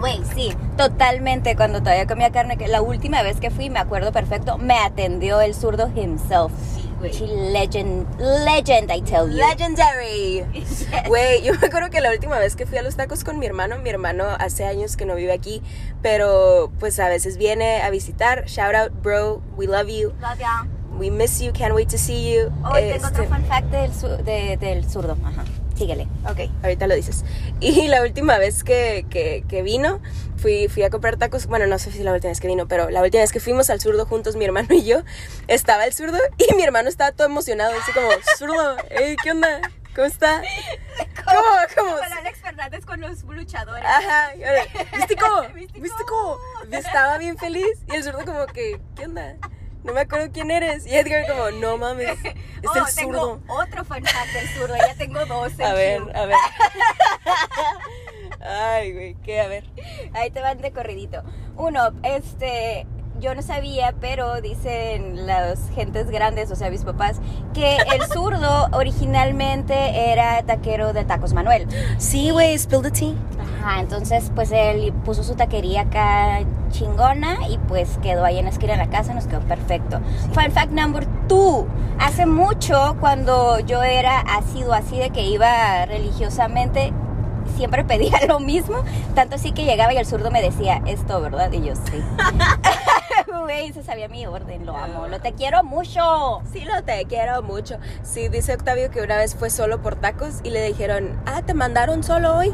Güey, 0.00 0.20
sí, 0.34 0.54
totalmente. 0.76 1.54
Cuando 1.56 1.80
todavía 1.80 2.06
comía 2.06 2.30
carne, 2.32 2.56
que 2.56 2.66
la 2.68 2.80
última 2.82 3.22
vez 3.22 3.38
que 3.38 3.50
fui, 3.50 3.68
me 3.70 3.78
acuerdo 3.78 4.12
perfecto, 4.12 4.56
me 4.58 4.78
atendió 4.78 5.40
el 5.42 5.54
zurdo 5.54 5.90
himself. 5.94 6.50
Sí, 6.74 6.90
güey. 6.98 7.12
She 7.12 7.26
legend, 7.26 8.06
legend, 8.18 8.90
I 8.90 9.02
tell 9.02 9.28
you. 9.30 9.36
Legendary. 9.36 10.44
Güey, 11.06 11.42
yo 11.42 11.52
me 11.60 11.66
acuerdo 11.66 11.90
que 11.90 12.00
la 12.00 12.10
última 12.10 12.38
vez 12.38 12.56
que 12.56 12.64
fui 12.66 12.78
a 12.78 12.82
los 12.82 12.96
tacos 12.96 13.24
con 13.24 13.38
mi 13.38 13.46
hermano, 13.46 13.76
mi 13.78 13.90
hermano 13.90 14.24
hace 14.38 14.64
años 14.64 14.96
que 14.96 15.04
no 15.06 15.14
vive 15.14 15.32
aquí, 15.32 15.62
pero 16.02 16.72
pues 16.80 16.98
a 16.98 17.08
veces 17.08 17.36
viene 17.36 17.82
a 17.82 17.90
visitar. 17.90 18.46
Shout 18.46 18.74
out, 18.74 18.92
bro, 19.02 19.42
we 19.56 19.66
love 19.66 19.88
you, 19.88 20.12
Love 20.20 20.38
ya. 20.38 20.66
we 20.98 21.10
miss 21.10 21.40
you, 21.40 21.52
can't 21.52 21.74
wait 21.74 21.88
to 21.90 21.98
see 21.98 22.32
you. 22.34 22.50
Hoy 22.64 22.82
tengo 22.92 23.06
otro 23.08 23.22
Este, 23.24 23.34
fun 23.34 23.44
fact 23.44 23.66
del, 23.70 24.24
de- 24.24 24.56
del 24.56 24.88
zurdo. 24.88 25.16
Ajá. 25.24 25.44
Síguele. 25.80 26.06
Ok, 26.28 26.50
ahorita 26.62 26.86
lo 26.86 26.94
dices. 26.94 27.24
Y 27.60 27.88
la 27.88 28.02
última 28.02 28.36
vez 28.36 28.64
que, 28.64 29.06
que, 29.08 29.44
que 29.48 29.62
vino, 29.62 30.00
fui, 30.36 30.68
fui 30.68 30.82
a 30.82 30.90
comprar 30.90 31.16
tacos. 31.16 31.46
Bueno, 31.46 31.66
no 31.66 31.78
sé 31.78 31.90
si 31.90 32.02
la 32.02 32.12
última 32.12 32.28
vez 32.30 32.38
que 32.40 32.48
vino, 32.48 32.68
pero 32.68 32.90
la 32.90 33.00
última 33.00 33.22
vez 33.22 33.32
que 33.32 33.40
fuimos 33.40 33.70
al 33.70 33.80
zurdo 33.80 34.04
juntos, 34.04 34.36
mi 34.36 34.44
hermano 34.44 34.68
y 34.74 34.84
yo, 34.84 35.00
estaba 35.48 35.86
el 35.86 35.94
zurdo 35.94 36.18
y 36.36 36.54
mi 36.54 36.62
hermano 36.62 36.90
estaba 36.90 37.12
todo 37.12 37.26
emocionado, 37.26 37.72
así 37.80 37.92
como, 37.92 38.08
zurdo, 38.36 38.76
hey, 38.90 39.16
¿qué 39.22 39.30
onda? 39.30 39.60
¿Cómo 39.94 40.06
está? 40.06 40.42
¿Cómo? 41.24 41.40
¿Cómo? 41.76 41.96
Alex 42.18 42.40
Fernández 42.40 42.84
con 42.84 43.00
los 43.00 43.22
luchadores. 43.24 43.84
Ajá, 43.84 44.26
ahora, 44.32 44.64
místico, 44.98 45.26
Místico. 45.54 45.80
místico. 45.80 46.40
Estaba 46.72 47.16
bien 47.16 47.38
feliz 47.38 47.78
y 47.90 47.96
el 47.96 48.04
zurdo 48.04 48.24
como 48.26 48.44
que, 48.46 48.80
¿qué 48.96 49.06
onda? 49.06 49.36
No 49.82 49.92
me 49.94 50.00
acuerdo 50.00 50.30
quién 50.32 50.50
eres. 50.50 50.86
Y 50.86 50.94
Edgar 50.94 51.26
como, 51.26 51.50
no 51.52 51.78
mames, 51.78 52.10
es 52.24 52.34
oh, 52.68 52.74
el 52.86 52.94
tengo 52.94 53.12
zurdo. 53.12 53.40
otro 53.48 53.84
fact 53.84 54.06
del 54.32 54.48
zurdo. 54.48 54.76
Ya 54.76 54.94
tengo 54.94 55.24
dos. 55.26 55.58
A 55.60 55.70
en 55.70 55.74
ver, 55.74 56.02
queue. 56.02 56.16
a 56.16 56.26
ver. 56.26 56.36
Ay, 58.40 58.92
güey, 58.92 59.14
¿qué? 59.22 59.40
A 59.40 59.48
ver. 59.48 59.64
Ahí 60.14 60.30
te 60.30 60.40
van 60.40 60.58
de 60.58 60.72
corridito. 60.72 61.22
Uno, 61.56 61.92
este, 62.02 62.86
yo 63.20 63.34
no 63.34 63.42
sabía, 63.42 63.94
pero 64.00 64.40
dicen 64.40 65.26
las 65.26 65.58
gentes 65.74 66.10
grandes, 66.10 66.50
o 66.50 66.56
sea, 66.56 66.70
mis 66.70 66.84
papás, 66.84 67.20
que 67.52 67.76
el 67.76 68.02
zurdo 68.12 68.68
originalmente 68.72 70.10
era 70.10 70.42
taquero 70.42 70.92
de 70.92 71.04
Tacos 71.04 71.34
Manuel. 71.34 71.66
Sí, 71.98 72.30
güey, 72.30 72.58
spill 72.58 72.82
the 72.82 72.90
tea. 72.90 73.14
Ajá, 73.62 73.80
entonces 73.80 74.32
pues 74.34 74.50
él 74.52 74.92
puso 75.04 75.22
su 75.22 75.34
taquería 75.34 75.82
acá 75.82 76.40
chingona 76.70 77.46
y 77.48 77.58
pues 77.58 77.98
quedó 78.02 78.24
ahí 78.24 78.38
en 78.38 78.46
la 78.46 78.50
esquina 78.50 78.72
de 78.72 78.78
la 78.78 78.88
casa, 78.88 79.12
nos 79.12 79.26
quedó 79.26 79.40
perfecto. 79.40 80.00
Fun 80.32 80.50
fact 80.50 80.72
number 80.72 81.06
two, 81.28 81.66
hace 81.98 82.24
mucho 82.24 82.96
cuando 83.00 83.60
yo 83.60 83.82
era 83.82 84.20
asido 84.20 84.72
así 84.72 84.98
de 84.98 85.10
que 85.10 85.26
iba 85.26 85.84
religiosamente, 85.84 86.94
siempre 87.56 87.84
pedía 87.84 88.18
lo 88.28 88.40
mismo, 88.40 88.82
tanto 89.14 89.36
así 89.36 89.52
que 89.52 89.64
llegaba 89.64 89.92
y 89.92 89.98
el 89.98 90.06
zurdo 90.06 90.30
me 90.30 90.40
decía 90.40 90.80
esto, 90.86 91.20
¿verdad? 91.20 91.52
Y 91.52 91.62
yo 91.62 91.74
sí. 91.76 92.02
Güey, 93.40 93.72
se 93.72 93.82
sabía 93.82 94.08
mi 94.08 94.26
orden, 94.26 94.66
lo 94.66 94.76
amo, 94.76 95.08
lo 95.08 95.20
te 95.20 95.32
quiero 95.32 95.62
mucho. 95.64 96.42
Sí, 96.52 96.60
lo 96.64 96.82
te 96.82 97.04
quiero 97.06 97.42
mucho. 97.42 97.78
Sí, 98.02 98.28
dice 98.28 98.54
Octavio 98.54 98.90
que 98.90 99.00
una 99.00 99.16
vez 99.16 99.34
fue 99.34 99.50
solo 99.50 99.80
por 99.80 99.96
tacos 99.96 100.40
y 100.42 100.50
le 100.50 100.62
dijeron, 100.62 101.20
ah, 101.26 101.42
¿te 101.42 101.54
mandaron 101.54 102.02
solo 102.04 102.36
hoy? 102.36 102.52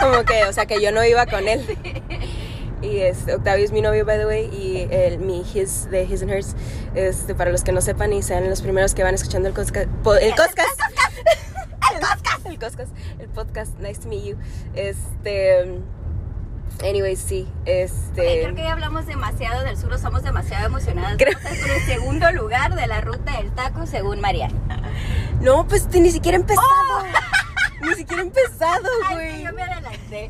Como 0.00 0.24
que, 0.24 0.44
o 0.44 0.52
sea, 0.52 0.66
que 0.66 0.80
yo 0.80 0.92
no 0.92 1.04
iba 1.04 1.26
con 1.26 1.48
él. 1.48 1.66
Y 2.82 3.00
este, 3.00 3.34
Octavio 3.34 3.62
es 3.62 3.72
mi 3.72 3.82
novio, 3.82 4.06
by 4.06 4.16
the 4.16 4.24
way, 4.24 4.46
y 4.46 4.88
el, 4.90 5.18
mi 5.18 5.40
his 5.40 5.90
de 5.90 6.04
His 6.04 6.22
and 6.22 6.30
Hers, 6.30 6.56
este, 6.94 7.34
para 7.34 7.50
los 7.52 7.62
que 7.62 7.72
no 7.72 7.82
sepan 7.82 8.10
y 8.14 8.22
sean 8.22 8.48
los 8.48 8.62
primeros 8.62 8.94
que 8.94 9.02
van 9.02 9.14
escuchando 9.14 9.48
el 9.48 9.54
podcast. 9.54 9.86
El 10.22 10.34
podcast. 10.34 10.80
El 12.48 12.58
podcast. 12.58 12.90
El 13.18 13.28
podcast. 13.28 13.78
Nice 13.80 14.00
to 14.00 14.08
meet 14.08 14.24
you. 14.24 14.38
Este. 14.74 15.82
Anyways, 16.82 17.18
sí. 17.20 17.46
Este. 17.66 18.42
Creo 18.42 18.54
que 18.54 18.62
ya 18.62 18.72
hablamos 18.72 19.06
demasiado 19.06 19.62
del 19.64 19.76
sur, 19.76 19.96
somos 19.98 20.22
demasiado 20.22 20.66
emocionadas. 20.66 21.16
Creo- 21.18 21.36
Vamos 21.44 21.58
por 21.58 21.70
el 21.70 21.82
segundo 21.82 22.32
lugar 22.32 22.74
de 22.74 22.86
la 22.86 23.00
ruta 23.02 23.36
del 23.36 23.50
taco, 23.52 23.86
según 23.86 24.20
Mariana. 24.20 24.54
No, 25.40 25.66
pues 25.66 25.88
ni 25.94 26.10
siquiera 26.10 26.36
empezado. 26.36 26.66
Ni 27.82 27.94
siquiera 27.94 28.20
empezado, 28.22 28.86
Ay, 29.08 29.14
güey. 29.14 29.36
sí, 29.38 29.42
yo 29.44 29.52
me 29.54 29.62
adelanté. 29.62 30.28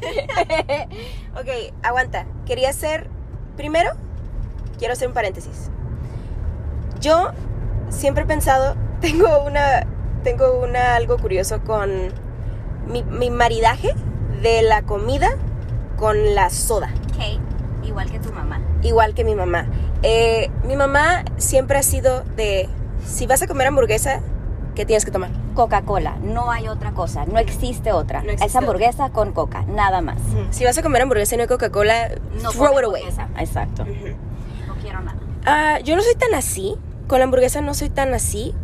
Ok, 1.35 1.75
aguanta. 1.83 2.27
Quería 2.47 2.71
hacer. 2.71 3.09
Primero, 3.57 3.91
quiero 4.79 4.93
hacer 4.93 5.09
un 5.09 5.15
paréntesis. 5.15 5.69
Yo 7.01 7.33
siempre 7.89 8.23
he 8.23 8.27
pensado. 8.27 8.77
Tengo 9.01 9.43
una. 9.45 9.85
Tengo 10.23 10.61
una 10.61 10.95
algo 10.95 11.17
curioso 11.19 11.61
con 11.65 12.13
mi, 12.87 13.03
mi 13.03 13.31
maridaje 13.31 13.95
de 14.43 14.63
la 14.63 14.83
comida 14.83 15.31
con 16.01 16.35
la 16.35 16.51
soda. 16.51 16.91
ok, 17.15 17.85
igual 17.87 18.11
que 18.11 18.19
tu 18.19 18.33
mamá. 18.33 18.61
Igual 18.83 19.15
que 19.15 19.23
mi 19.23 19.35
mamá. 19.37 19.67
Eh, 20.03 20.51
mi 20.67 20.75
mamá 20.75 21.25
siempre 21.37 21.79
ha 21.79 21.83
sido 21.83 22.25
de. 22.37 22.69
Si 23.07 23.27
vas 23.27 23.43
a 23.43 23.47
comer 23.47 23.67
hamburguesa, 23.69 24.21
¿qué 24.75 24.85
tienes 24.87 25.05
que 25.05 25.11
tomar? 25.11 25.31
Coca-Cola, 25.55 26.17
no 26.23 26.51
hay 26.51 26.69
otra 26.69 26.93
cosa, 26.93 27.27
no 27.27 27.39
existe 27.39 27.93
otra. 27.93 28.23
No 28.23 28.31
existe 28.31 28.47
es 28.47 28.57
hamburguesa 28.57 29.11
con 29.11 29.33
coca, 29.33 29.63
nada 29.69 30.01
más. 30.01 30.17
Si 30.51 30.65
vas 30.65 30.77
a 30.79 30.83
comer 30.83 31.03
hamburguesa 31.03 31.35
y 31.35 31.39
no 31.39 31.43
hay 31.43 31.49
Coca-Cola, 31.49 32.09
No 32.43 32.51
throw 32.51 32.79
it 32.79 32.85
away. 32.85 33.03
hamburguesa. 33.03 33.29
Exacto. 33.39 33.85
No 33.85 34.75
quiero 34.83 35.01
nada. 35.01 35.19
Ah, 35.45 35.79
yo 35.85 35.97
no 35.97 36.03
soy 36.03 36.15
tan 36.15 36.35
así. 36.35 36.77
Con 37.09 37.19
la 37.19 37.25
hamburguesa 37.25 37.61
no 37.61 37.75
soy 37.75 37.91
tan 37.91 38.15
así. 38.15 38.55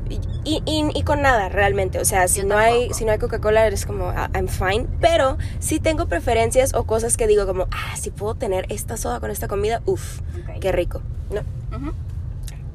Y, 0.49 0.63
y- 0.65 0.89
y 0.95 1.03
con 1.03 1.23
nada, 1.23 1.49
realmente. 1.49 1.99
O 1.99 2.05
sea, 2.05 2.29
si 2.29 2.43
Yo 2.43 2.47
no, 2.47 2.57
hay, 2.57 2.93
si 2.95 3.05
no 3.05 3.11
hay 3.11 3.19
Coca-Cola, 3.19 3.67
eres 3.67 3.85
como, 3.85 4.07
ah, 4.11 4.31
I'm 4.33 4.47
fine. 4.47 4.87
Pero 5.01 5.39
sí 5.59 5.81
tengo 5.81 6.07
preferencias 6.07 6.73
o 6.75 6.85
cosas 6.85 7.17
que 7.17 7.27
digo 7.27 7.47
como, 7.47 7.65
ah, 7.73 7.97
si 7.97 8.11
puedo 8.11 8.37
tener 8.37 8.65
esta 8.69 8.97
soda 8.97 9.19
con 9.19 9.31
esta 9.33 9.49
comida, 9.49 9.83
uff, 9.87 10.21
qué 10.61 10.71
rico. 10.71 11.03
No, 11.31 11.41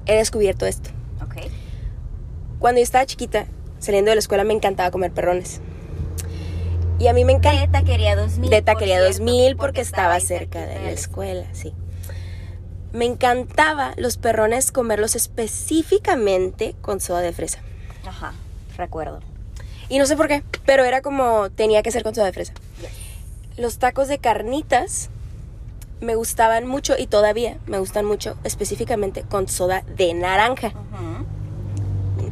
he 0.05 0.15
descubierto 0.17 0.65
esto. 0.65 0.89
Ok. 1.23 1.35
Cuando 2.59 2.79
yo 2.79 2.83
estaba 2.83 3.05
chiquita, 3.05 3.45
saliendo 3.79 4.09
de 4.11 4.15
la 4.15 4.19
escuela, 4.19 4.43
me 4.43 4.53
encantaba 4.53 4.91
comer 4.91 5.11
perrones. 5.13 5.61
Y 6.99 7.07
a 7.07 7.13
mí 7.13 7.23
me 7.25 7.31
encanta... 7.31 7.61
De 7.61 7.67
Taquería 7.69 8.15
2000. 8.15 8.49
De 8.49 8.57
por 8.57 8.65
Taquería 8.65 8.97
cierto, 8.99 9.17
2000 9.19 9.55
porque 9.55 9.81
estaba 9.81 10.19
cerca 10.19 10.59
de 10.65 10.75
la 10.81 10.91
escuela, 10.91 11.45
sí. 11.53 11.73
Me 12.93 13.05
encantaba 13.05 13.93
los 13.97 14.17
perrones 14.17 14.71
comerlos 14.71 15.15
específicamente 15.15 16.75
con 16.81 16.99
soda 16.99 17.21
de 17.21 17.31
fresa. 17.31 17.59
Ajá, 18.05 18.33
recuerdo. 18.77 19.19
Y 19.89 19.97
no 19.97 20.05
sé 20.05 20.17
por 20.17 20.27
qué, 20.27 20.43
pero 20.65 20.83
era 20.83 21.01
como 21.01 21.49
tenía 21.49 21.83
que 21.83 21.91
ser 21.91 22.03
con 22.03 22.15
soda 22.15 22.25
de 22.27 22.33
fresa. 22.33 22.53
Los 23.57 23.77
tacos 23.77 24.07
de 24.07 24.17
carnitas 24.17 25.09
me 26.01 26.15
gustaban 26.15 26.67
mucho 26.67 26.95
y 26.97 27.07
todavía 27.07 27.57
me 27.67 27.79
gustan 27.79 28.05
mucho 28.05 28.37
específicamente 28.43 29.23
con 29.23 29.47
soda 29.47 29.83
de 29.95 30.13
naranja. 30.13 30.73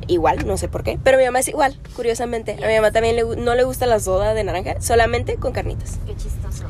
Igual, 0.07 0.47
no 0.47 0.57
sé 0.57 0.67
por 0.67 0.83
qué, 0.83 0.97
pero 1.03 1.19
mi 1.19 1.25
mamá 1.25 1.39
es 1.39 1.47
igual, 1.49 1.77
curiosamente. 1.95 2.53
A 2.63 2.67
mi 2.67 2.75
mamá 2.75 2.91
también 2.91 3.15
le 3.15 3.23
no 3.23 3.53
le 3.53 3.63
gusta 3.63 3.85
la 3.85 3.99
soda 3.99 4.33
de 4.33 4.43
naranja, 4.43 4.81
solamente 4.81 5.35
con 5.35 5.53
carnitas. 5.53 5.99
Qué 6.07 6.15
chistoso. 6.15 6.65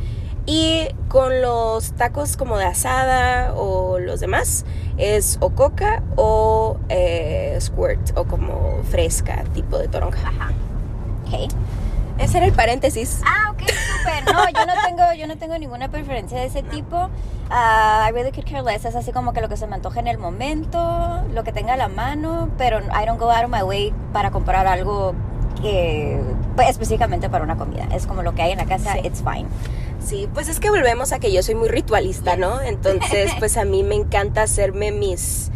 Y 0.52 0.88
con 1.10 1.44
los 1.44 1.92
tacos 1.92 2.36
como 2.36 2.58
de 2.58 2.66
asada 2.66 3.54
o 3.54 4.00
los 4.00 4.20
demás, 4.20 4.66
es 4.98 5.38
o 5.42 5.52
coca 5.52 6.02
o 6.16 6.78
eh, 6.90 7.56
squirt 7.62 8.18
o 8.18 8.24
como 8.26 8.80
fresca, 8.90 9.44
tipo 9.54 9.78
de 9.78 9.88
toronja. 9.88 10.28
Ajá. 10.28 10.50
Ok. 11.28 11.52
Ese 12.18 12.38
era 12.38 12.48
el 12.48 12.52
paréntesis. 12.54 13.22
Ah, 13.24 13.52
ok, 13.52 13.60
súper. 13.60 14.34
No, 14.34 14.50
yo 14.50 14.66
no 14.66 14.74
tengo, 14.84 15.14
yo 15.14 15.28
no 15.28 15.38
tengo 15.38 15.56
ninguna 15.60 15.90
preferencia 15.92 16.40
de 16.40 16.48
ese 16.48 16.64
tipo. 16.64 17.10
Ah, 17.52 18.08
I 18.10 18.12
really 18.12 18.32
could 18.32 18.46
care 18.50 18.64
less. 18.64 18.86
Es 18.86 18.96
así 18.96 19.12
como 19.12 19.34
que 19.34 19.42
lo 19.42 19.50
que 19.50 19.56
se 19.56 19.68
me 19.68 19.76
antoja 19.76 20.00
en 20.00 20.08
el 20.08 20.18
momento, 20.18 21.22
lo 21.32 21.44
que 21.44 21.52
tenga 21.52 21.74
a 21.74 21.78
la 21.78 21.90
mano, 21.90 22.50
pero 22.58 22.80
I 22.80 23.06
don't 23.06 23.20
go 23.20 23.32
out 23.32 23.46
of 23.46 23.52
my 23.52 23.62
way 23.62 23.94
para 24.14 24.32
comprar 24.32 24.66
algo 24.66 25.14
que 25.62 26.20
pues, 26.56 26.70
específicamente 26.70 27.30
para 27.30 27.44
una 27.44 27.56
comida. 27.56 27.88
Es 27.94 28.08
como 28.08 28.24
lo 28.24 28.34
que 28.34 28.42
hay 28.42 28.52
en 28.52 28.58
la 28.58 28.66
casa, 28.66 28.94
Sí. 28.94 29.02
it's 29.06 29.22
fine. 29.24 29.46
Sí, 30.10 30.28
pues 30.34 30.50
es 30.50 30.60
que 30.60 30.72
volvemos 30.72 31.12
a 31.12 31.20
que 31.20 31.32
yo 31.32 31.44
soy 31.44 31.54
muy 31.54 31.70
ritualista, 31.70 32.36
¿no? 32.36 32.60
Entonces, 32.62 33.32
pues 33.38 33.58
a 33.58 33.64
mí 33.64 33.84
me 33.84 33.94
encanta 33.94 34.42
hacerme 34.42 34.92
mis 34.92 35.52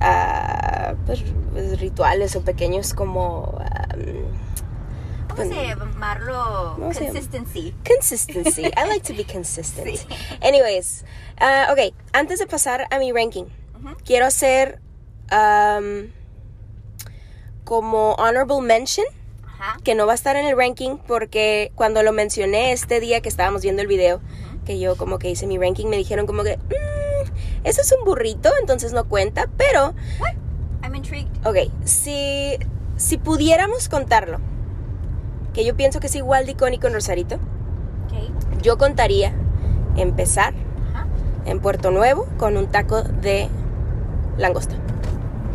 ah, 0.00 0.94
pues, 1.06 1.22
pues, 1.52 1.78
rituales 1.78 2.34
o 2.34 2.40
pequeños 2.42 2.94
como... 2.94 3.62
llamarlo 5.36 6.74
Vamos 6.78 6.96
a 6.96 7.00
llam- 7.00 7.12
consistency. 7.12 7.74
Consistency. 7.86 8.62
I 8.64 8.88
like 8.88 9.02
to 9.06 9.14
be 9.14 9.22
consistent. 9.32 9.96
Sí. 9.96 10.04
Anyways, 10.40 11.04
ah, 11.38 11.68
ok, 11.70 11.94
antes 12.12 12.40
de 12.40 12.48
pasar 12.48 12.88
a 12.90 12.98
mi 12.98 13.12
ranking, 13.12 13.44
quiero 14.04 14.26
hacer 14.26 14.80
um, 15.30 16.08
como 17.62 18.14
honorable 18.14 18.62
mention, 18.62 19.06
Ajá. 19.62 19.78
que 19.84 19.94
no 19.94 20.06
va 20.06 20.12
a 20.12 20.14
estar 20.16 20.34
en 20.36 20.44
el 20.44 20.56
ranking 20.56 20.96
porque 21.06 21.70
cuando 21.76 22.02
lo 22.02 22.12
mencioné 22.12 22.72
este 22.72 22.98
día 22.98 23.20
que 23.20 23.28
estábamos 23.28 23.62
viendo 23.62 23.80
el 23.80 23.86
video, 23.88 24.20
que 24.64 24.78
yo 24.80 24.96
como 24.96 25.18
que 25.18 25.30
hice 25.30 25.46
mi 25.46 25.56
ranking, 25.58 25.86
me 25.86 25.96
dijeron 25.96 26.26
como 26.26 26.42
que, 26.42 26.56
"Mm, 26.56 27.64
eso 27.64 27.80
es 27.80 27.94
un 27.96 28.04
burrito, 28.04 28.50
entonces 28.60 28.92
no 28.92 29.08
cuenta, 29.08 29.48
pero, 29.56 29.94
What? 30.20 30.34
I'm 30.82 30.94
intrigued. 30.96 31.28
ok, 31.46 31.70
si, 31.84 32.58
si 32.96 33.18
pudiéramos 33.18 33.88
contarlo, 33.88 34.38
que 35.54 35.64
yo 35.64 35.76
pienso 35.76 36.00
que 36.00 36.08
es 36.08 36.14
igual 36.16 36.44
de 36.46 36.52
icónico 36.52 36.86
en 36.88 36.94
Rosarito, 36.94 37.38
Okay. 38.06 38.30
yo 38.62 38.76
contaría 38.78 39.32
empezar 39.96 40.54
Ajá. 40.92 41.06
en 41.46 41.60
Puerto 41.60 41.90
Nuevo 41.92 42.26
con 42.36 42.56
un 42.56 42.66
taco 42.66 43.02
de 43.02 43.48
langosta. 44.38 44.74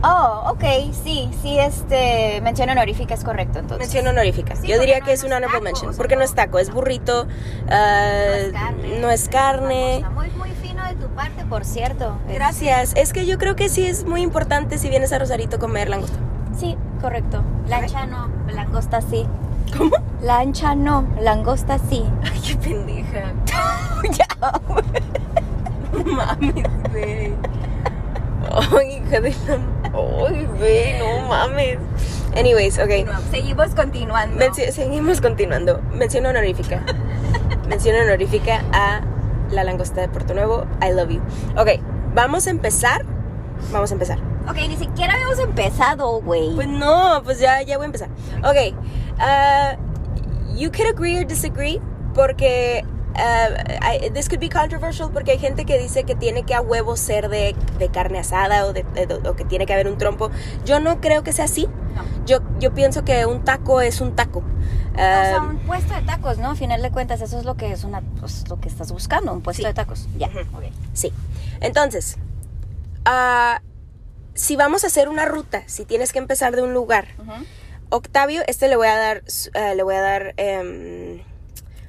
Oh, 0.03 0.51
ok, 0.51 0.63
sí, 1.03 1.29
sí, 1.41 1.57
este, 1.57 2.39
mención 2.41 2.69
honorífica 2.69 3.13
es 3.15 3.23
correcto, 3.23 3.59
entonces. 3.59 3.79
Mención 3.87 4.07
honorífica. 4.07 4.55
Sí, 4.55 4.67
Yo 4.67 4.79
diría 4.79 4.99
no- 4.99 5.05
que 5.05 5.13
es 5.13 5.23
un 5.23 5.33
honorable 5.33 5.61
mention. 5.61 5.95
Porque 5.95 6.15
no 6.15 6.21
es 6.23 6.33
taco, 6.35 6.59
es 6.59 6.71
burrito. 6.71 7.27
ah, 7.69 8.09
no 8.29 8.35
es 8.35 8.53
carne. 8.53 8.99
no 8.99 9.09
es 9.09 9.29
carne. 9.29 10.05
Muy, 10.13 10.29
muy 10.31 10.49
fino 10.51 10.83
de 10.85 10.93
tu 10.95 11.07
parte, 11.09 11.43
por 11.45 11.65
cierto. 11.65 12.15
Gracias. 12.29 12.93
Es 12.95 13.11
que 13.11 13.25
yo 13.25 13.37
creo 13.39 13.55
que 13.55 13.69
sí 13.69 13.85
es 13.87 14.05
muy 14.05 14.21
importante 14.21 14.77
si 14.77 14.87
vienes 14.89 15.11
a 15.13 15.19
Rosarito 15.19 15.57
comer 15.57 15.89
langosta. 15.89 16.17
Sí, 16.59 16.77
correcto. 17.01 17.43
Lancha 17.67 18.05
no, 18.05 18.29
langosta 18.51 19.01
sí. 19.01 19.25
¿Cómo? 19.77 19.91
Lancha 20.21 20.75
no, 20.75 21.05
langosta 21.21 21.77
sí. 21.89 22.05
Ay, 22.23 22.39
qué 22.39 22.55
pendeja. 22.55 23.33
ya. 24.11 24.27
No 25.91 26.13
mames, 26.13 26.53
güey. 26.91 27.33
Ay, 28.79 29.03
hija 29.05 29.19
de 29.19 29.29
la... 29.47 29.57
Ay, 29.97 30.45
güey, 30.57 30.99
no 30.99 31.27
mames. 31.27 31.79
Anyways, 32.35 32.77
ok. 32.77 32.91
Seguimos 33.31 33.73
continuando. 33.73 34.53
Seguimos 34.53 35.21
continuando. 35.21 35.81
Mención 35.93 36.25
honorífica. 36.25 36.83
Mención 37.67 37.95
honorífica 37.95 38.63
a 38.71 39.01
la 39.51 39.63
langosta 39.63 40.01
de 40.01 40.09
Puerto 40.09 40.33
Nuevo. 40.33 40.65
I 40.81 40.93
love 40.93 41.09
you. 41.09 41.21
Ok, 41.57 41.81
vamos 42.13 42.47
a 42.47 42.51
empezar. 42.51 43.05
Vamos 43.71 43.91
a 43.91 43.93
empezar. 43.95 44.19
ok, 44.47 44.55
ni 44.67 44.77
siquiera 44.77 45.15
habíamos 45.15 45.39
empezado, 45.39 46.21
güey. 46.21 46.53
Pues 46.55 46.67
no, 46.67 47.21
pues 47.23 47.39
ya, 47.39 47.61
ya 47.63 47.77
voy 47.77 47.85
a 47.85 47.87
empezar. 47.87 48.09
Ok, 48.43 48.75
uh, 49.19 50.55
you 50.55 50.71
can 50.71 50.87
agree 50.87 51.17
or 51.17 51.25
disagree 51.25 51.81
porque 52.13 52.85
uh, 53.17 54.05
I- 54.05 54.09
this 54.11 54.29
could 54.29 54.39
be 54.39 54.49
controversial 54.49 55.09
porque 55.11 55.31
hay 55.31 55.39
gente 55.39 55.65
que 55.65 55.77
dice 55.79 56.03
que 56.03 56.15
tiene 56.15 56.43
que 56.43 56.53
a 56.53 56.61
huevo 56.61 56.95
ser 56.97 57.29
de, 57.29 57.55
de 57.79 57.89
carne 57.89 58.19
asada 58.19 58.65
o, 58.65 58.73
de, 58.73 58.83
de- 58.83 59.13
o 59.29 59.35
que 59.35 59.45
tiene 59.45 59.65
que 59.65 59.73
haber 59.73 59.87
un 59.87 59.97
trompo. 59.97 60.29
Yo 60.65 60.79
no 60.79 61.01
creo 61.01 61.23
que 61.23 61.31
sea 61.33 61.45
así. 61.45 61.67
No. 61.95 62.03
Yo, 62.25 62.39
yo 62.59 62.73
pienso 62.73 63.03
que 63.03 63.25
un 63.25 63.43
taco 63.43 63.81
es 63.81 64.01
un 64.01 64.15
taco. 64.15 64.43
O 64.93 64.97
sea, 64.99 65.39
Um, 65.41 65.49
un 65.51 65.57
puesto 65.59 65.93
de 65.93 66.01
tacos, 66.01 66.37
¿no? 66.39 66.51
A 66.51 66.55
final 66.55 66.81
de 66.81 66.91
cuentas, 66.91 67.21
eso 67.21 67.37
es 67.39 67.45
lo 67.45 67.55
que 67.55 67.71
es 67.71 67.83
una, 67.83 68.01
pues, 68.19 68.47
lo 68.49 68.59
que 68.59 68.67
estás 68.67 68.91
buscando, 68.91 69.31
un 69.31 69.41
puesto 69.41 69.61
Sí. 69.61 69.67
de 69.67 69.73
tacos. 69.73 70.07
Ya. 70.17 70.27
Ujú. 70.27 70.39
ok. 70.57 70.63
Sí. 70.93 71.13
Entonces, 71.61 72.17
ah, 73.05 73.61
si 74.33 74.55
vamos 74.55 74.83
a 74.83 74.87
hacer 74.87 75.07
una 75.09 75.25
ruta, 75.25 75.63
si 75.67 75.85
tienes 75.85 76.13
que 76.13 76.19
empezar 76.19 76.55
de 76.55 76.61
un 76.63 76.73
lugar. 76.73 77.07
Octavio, 77.89 78.41
este 78.47 78.67
le 78.67 78.75
voy 78.75 78.87
a 78.87 78.97
dar, 78.97 79.23
eh, 79.53 79.73
le 79.75 79.83
voy 79.83 79.95
a 79.95 80.01
dar 80.01 80.33
em, 80.37 81.21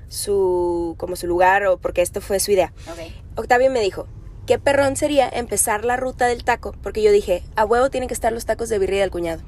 su, 0.09 0.95
como 0.99 1.17
su 1.17 1.27
lugar, 1.27 1.67
o 1.67 1.79
porque 1.79 2.03
esto 2.03 2.21
fue 2.21 2.41
su 2.41 2.53
idea. 2.53 2.73
Ok. 2.91 3.13
Octavio 3.37 3.71
me 3.71 3.81
dijo, 3.81 4.07
qué 4.47 4.59
perrón 4.59 4.97
sería 4.97 5.29
empezar 5.29 5.85
la 5.85 5.97
ruta 5.97 6.27
del 6.27 6.45
taco, 6.45 6.75
porque 6.83 7.03
yo 7.03 7.13
dije, 7.13 7.43
a 7.55 7.65
huevo 7.65 7.91
tienen 7.91 8.09
que 8.09 8.15
estar 8.15 8.33
los 8.33 8.47
tacos 8.47 8.69
de 8.69 8.79
birria 8.79 9.03
del 9.03 9.11
cuñado. 9.11 9.43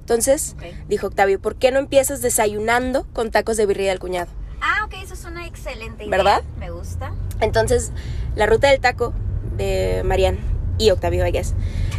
Entonces, 0.00 0.56
dijo 0.88 1.06
Octavio, 1.06 1.40
¿por 1.40 1.54
qué 1.56 1.70
no 1.70 1.78
empiezas 1.78 2.22
desayunando 2.22 3.06
con 3.12 3.30
tacos 3.30 3.56
de 3.56 3.66
birria 3.66 3.90
del 3.90 4.00
cuñado? 4.00 4.30
Ah, 4.60 4.84
ok, 4.84 4.94
eso 5.02 5.14
es 5.14 5.24
una 5.24 5.46
excelente 5.46 6.04
idea. 6.04 6.16
¿Verdad? 6.16 6.42
Me 6.58 6.70
gusta. 6.70 7.12
Entonces, 7.40 7.92
la 8.34 8.46
ruta 8.46 8.68
del 8.68 8.80
taco 8.80 9.12
de 9.56 10.02
Marian 10.04 10.38
y 10.78 10.90
Octavio, 10.90 11.26
I 11.26 11.30
guess, 11.30 11.54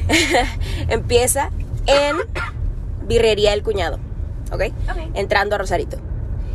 empieza 0.90 1.52
en 1.86 2.18
Birrería 3.08 3.52
del 3.52 3.64
Cuñado, 3.64 4.00
¿ok? 4.52 4.64
Ok. 4.90 5.12
Entrando 5.14 5.56
a 5.56 5.60
Rosarito. 5.60 5.98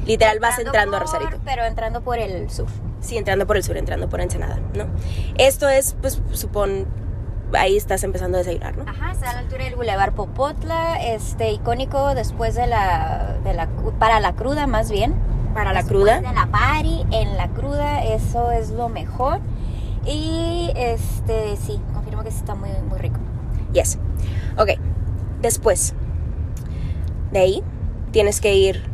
Literal 0.08 0.40
vas 0.40 0.58
entrando 0.58 0.96
a 0.96 1.00
Rosarito. 1.00 1.38
Pero 1.44 1.64
entrando 1.64 2.00
por 2.00 2.18
el 2.18 2.50
sur. 2.50 2.66
Sí, 3.00 3.16
entrando 3.16 3.46
por 3.46 3.56
el 3.56 3.62
sur, 3.62 3.76
entrando 3.76 4.08
por 4.08 4.20
Ensenada, 4.20 4.58
¿no? 4.74 4.86
Esto 5.36 5.68
es, 5.68 5.94
pues, 6.00 6.20
supón, 6.32 6.86
ahí 7.52 7.76
estás 7.76 8.02
empezando 8.02 8.38
a 8.38 8.40
desayunar, 8.40 8.76
¿no? 8.76 8.90
Ajá, 8.90 9.12
está 9.12 9.30
a 9.30 9.32
la 9.34 9.38
altura 9.40 9.64
del 9.64 9.76
Boulevard 9.76 10.14
Popotla, 10.14 10.96
este 11.02 11.52
icónico 11.52 12.14
después 12.14 12.54
de 12.54 12.66
la, 12.66 13.36
de 13.44 13.54
la 13.54 13.68
para 13.98 14.18
la 14.18 14.34
cruda 14.34 14.66
más 14.66 14.90
bien. 14.90 15.14
Para 15.54 15.72
la 15.72 15.82
Después 15.82 16.02
cruda. 16.02 16.20
De 16.20 16.34
la 16.34 16.46
party, 16.46 17.06
en 17.10 17.36
la 17.36 17.48
cruda, 17.48 18.02
eso 18.04 18.50
es 18.50 18.70
lo 18.70 18.88
mejor. 18.88 19.40
Y 20.06 20.70
este, 20.74 21.56
sí, 21.56 21.80
confirmo 21.92 22.22
que 22.22 22.30
sí 22.30 22.38
está 22.38 22.54
muy, 22.54 22.70
muy 22.88 22.98
rico. 22.98 23.18
Yes. 23.72 23.98
Ok. 24.56 24.70
Después, 25.42 25.94
de 27.32 27.38
ahí, 27.38 27.62
tienes 28.10 28.40
que 28.40 28.54
ir, 28.54 28.88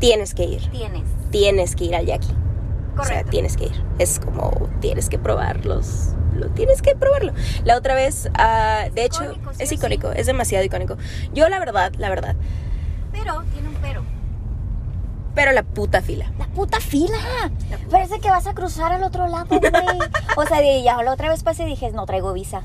tienes 0.00 0.34
que 0.34 0.44
ir, 0.44 0.68
Tienes. 0.70 1.04
tienes 1.30 1.76
que 1.76 1.84
ir 1.84 1.94
al 1.94 2.06
Yaqui. 2.06 2.26
O 2.26 3.04
sea, 3.04 3.14
Correcto. 3.22 3.30
tienes 3.30 3.56
que 3.56 3.64
ir. 3.66 3.84
Es 3.98 4.18
como 4.18 4.50
tienes 4.80 5.08
que 5.08 5.18
probarlos. 5.18 6.08
Lo 6.34 6.48
tienes 6.48 6.82
que 6.82 6.94
probarlo. 6.96 7.32
La 7.64 7.76
otra 7.76 7.94
vez, 7.94 8.28
ah, 8.34 8.86
de 8.92 9.04
hecho, 9.04 9.22
icónico, 9.24 9.52
sí 9.54 9.62
es 9.62 9.72
icónico, 9.72 10.12
es 10.12 10.26
demasiado 10.26 10.64
icónico. 10.64 10.96
Yo, 11.32 11.48
la 11.48 11.58
verdad, 11.58 11.92
la 11.98 12.08
verdad, 12.08 12.34
Pero, 13.12 13.42
tiene 13.52 13.68
un 13.68 13.74
pero. 13.76 14.02
pero 15.34 15.52
la 15.52 15.62
puta 15.62 16.00
fila. 16.02 16.32
La 16.38 16.46
puta 16.46 16.80
fila. 16.80 17.18
Parece 17.90 18.20
que 18.20 18.30
vas 18.30 18.46
a 18.46 18.54
cruzar 18.54 18.92
al 18.92 19.02
otro 19.04 19.26
lado, 19.28 19.46
güey. 19.48 19.70
O 20.36 20.46
sea, 20.46 20.60
ya 20.82 21.02
la 21.02 21.12
otra 21.12 21.28
vez 21.28 21.42
pasé 21.42 21.64
y 21.64 21.66
dije, 21.66 21.90
no 21.92 22.06
traigo 22.06 22.32
visa. 22.32 22.62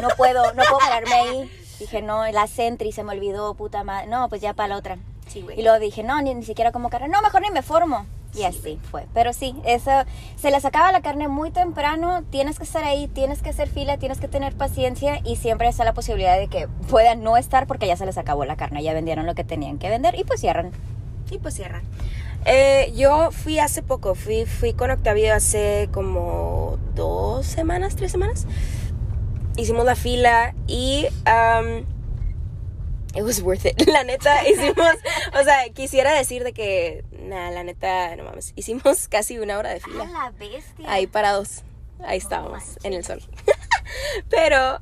No 0.00 0.08
puedo, 0.16 0.42
no 0.54 0.62
puedo 0.64 0.78
pararme 0.78 1.14
ahí. 1.14 1.50
Dije, 1.78 2.02
no, 2.02 2.26
la 2.30 2.46
Sentry 2.46 2.92
se 2.92 3.02
me 3.04 3.12
olvidó, 3.12 3.54
puta 3.54 3.84
madre. 3.84 4.06
No, 4.08 4.28
pues 4.28 4.40
ya 4.40 4.54
para 4.54 4.68
la 4.68 4.76
otra. 4.76 4.98
Sí, 5.32 5.40
güey. 5.40 5.58
Y 5.58 5.62
luego 5.62 5.78
dije, 5.78 6.02
no, 6.02 6.20
ni, 6.20 6.34
ni 6.34 6.44
siquiera 6.44 6.72
como 6.72 6.90
carne. 6.90 7.08
No, 7.08 7.22
mejor 7.22 7.40
ni 7.40 7.50
me 7.50 7.62
formo. 7.62 8.04
Y 8.34 8.44
así 8.44 8.78
fue. 8.90 9.06
Pero 9.12 9.32
sí, 9.32 9.54
eso, 9.64 9.90
se 10.36 10.50
les 10.50 10.64
acaba 10.64 10.90
la 10.92 11.02
carne 11.02 11.28
muy 11.28 11.50
temprano, 11.50 12.22
tienes 12.30 12.58
que 12.58 12.64
estar 12.64 12.82
ahí, 12.84 13.08
tienes 13.08 13.42
que 13.42 13.50
hacer 13.50 13.68
fila, 13.68 13.98
tienes 13.98 14.20
que 14.20 14.28
tener 14.28 14.54
paciencia 14.54 15.20
y 15.24 15.36
siempre 15.36 15.68
está 15.68 15.84
la 15.84 15.92
posibilidad 15.92 16.38
de 16.38 16.48
que 16.48 16.66
puedan 16.88 17.22
no 17.22 17.36
estar 17.36 17.66
porque 17.66 17.86
ya 17.86 17.96
se 17.96 18.06
les 18.06 18.16
acabó 18.16 18.44
la 18.44 18.56
carne, 18.56 18.82
ya 18.82 18.94
vendieron 18.94 19.26
lo 19.26 19.34
que 19.34 19.44
tenían 19.44 19.78
que 19.78 19.90
vender 19.90 20.18
y 20.18 20.24
pues 20.24 20.40
cierran. 20.40 20.72
Y 21.30 21.38
pues 21.38 21.54
cierran. 21.54 21.82
Eh, 22.44 22.92
yo 22.96 23.30
fui 23.30 23.58
hace 23.58 23.82
poco, 23.82 24.14
fui, 24.14 24.46
fui 24.46 24.72
con 24.72 24.90
Octavio 24.90 25.34
hace 25.34 25.88
como 25.92 26.78
dos 26.94 27.46
semanas, 27.46 27.96
tres 27.96 28.12
semanas. 28.12 28.46
Hicimos 29.56 29.84
la 29.84 29.94
fila 29.94 30.54
y 30.66 31.06
um, 31.26 31.84
it 33.14 33.22
was 33.22 33.42
worth 33.42 33.64
it. 33.66 33.86
La 33.86 34.04
neta, 34.04 34.46
hicimos, 34.48 34.94
o 35.38 35.44
sea, 35.44 35.68
quisiera 35.74 36.12
decir 36.12 36.44
de 36.44 36.52
que, 36.52 37.04
nah, 37.18 37.50
la 37.50 37.62
neta, 37.64 38.14
no 38.16 38.24
mames, 38.24 38.52
hicimos 38.56 39.08
casi 39.10 39.38
una 39.38 39.58
hora 39.58 39.70
de 39.70 39.76
¡A 39.76 39.80
fila. 39.80 40.04
la 40.04 40.30
bestia! 40.30 40.90
Ahí 40.90 41.06
parados, 41.06 41.62
ahí 42.04 42.18
estábamos, 42.18 42.78
en 42.82 42.92
el 42.94 43.04
sol. 43.04 43.22
Pero, 44.30 44.80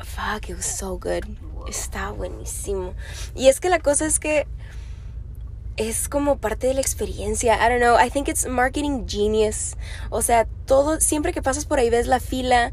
fuck, 0.00 0.48
it 0.48 0.56
was 0.56 0.66
so 0.66 0.98
good. 0.98 1.24
Está 1.68 2.12
buenísimo. 2.12 2.94
Y 3.34 3.48
es 3.48 3.60
que 3.60 3.68
la 3.68 3.78
cosa 3.80 4.06
es 4.06 4.18
que 4.18 4.46
es 5.76 6.08
como 6.08 6.38
parte 6.38 6.66
de 6.66 6.74
la 6.74 6.80
experiencia. 6.80 7.54
I 7.56 7.68
don't 7.70 7.80
know. 7.80 7.96
I 7.98 8.10
think 8.10 8.28
it's 8.28 8.46
marketing 8.46 9.06
genius. 9.06 9.76
O 10.10 10.22
sea, 10.22 10.46
todo, 10.66 11.00
siempre 11.00 11.32
que 11.32 11.42
pasas 11.42 11.66
por 11.66 11.78
ahí 11.78 11.90
ves 11.90 12.06
la 12.06 12.20
fila. 12.20 12.72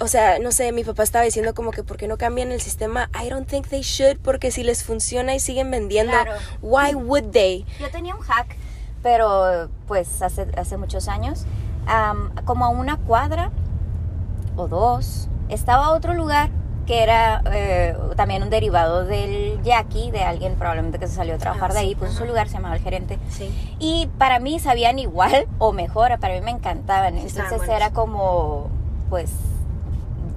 O 0.00 0.06
sea, 0.06 0.38
no 0.38 0.52
sé, 0.52 0.70
mi 0.72 0.84
papá 0.84 1.02
estaba 1.02 1.24
diciendo 1.24 1.54
como 1.54 1.72
que 1.72 1.82
por 1.82 1.96
qué 1.96 2.06
no 2.06 2.16
cambian 2.18 2.52
el 2.52 2.60
sistema. 2.60 3.10
I 3.20 3.28
don't 3.30 3.48
think 3.48 3.66
they 3.68 3.80
should, 3.82 4.18
porque 4.22 4.50
si 4.52 4.62
les 4.62 4.84
funciona 4.84 5.34
y 5.34 5.40
siguen 5.40 5.70
vendiendo, 5.70 6.12
Claro. 6.12 6.32
why 6.62 6.94
would 6.94 7.30
they? 7.32 7.66
Yo 7.80 7.90
tenía 7.90 8.14
un 8.14 8.20
hack, 8.20 8.56
pero 9.02 9.68
pues 9.88 10.22
hace, 10.22 10.46
hace 10.56 10.76
muchos 10.76 11.08
años, 11.08 11.46
am, 11.86 12.32
como 12.44 12.64
a 12.64 12.68
una 12.68 12.96
cuadra 12.96 13.50
o 14.56 14.68
dos, 14.68 15.28
estaba 15.48 15.90
otro 15.90 16.14
lugar 16.14 16.50
que 16.86 17.02
era 17.02 17.42
eh, 17.52 17.94
también 18.16 18.42
un 18.44 18.50
derivado 18.50 19.04
del 19.04 19.60
Jackie, 19.62 20.10
de 20.10 20.22
alguien 20.22 20.54
probablemente 20.54 20.98
que 20.98 21.06
se 21.08 21.16
salió 21.16 21.34
a 21.34 21.38
trabajar 21.38 21.72
Ah, 21.72 21.74
de 21.74 21.80
sí, 21.80 21.86
ahí, 21.86 21.94
puso 21.96 22.12
su 22.12 22.24
lugar, 22.24 22.48
se 22.48 22.54
llamaba 22.54 22.76
el 22.76 22.82
gerente. 22.82 23.18
Sí. 23.30 23.52
Y 23.78 24.08
para 24.16 24.38
mí 24.38 24.58
sabían 24.58 24.98
igual 24.98 25.46
o 25.58 25.72
mejor, 25.72 26.18
para 26.18 26.34
mí 26.34 26.40
me 26.40 26.50
encantaban. 26.52 27.14
Sí, 27.18 27.26
estaban 27.26 27.52
Entonces 27.52 27.66
buenos. 27.68 27.76
era 27.76 27.92
como, 27.92 28.70
pues, 29.10 29.30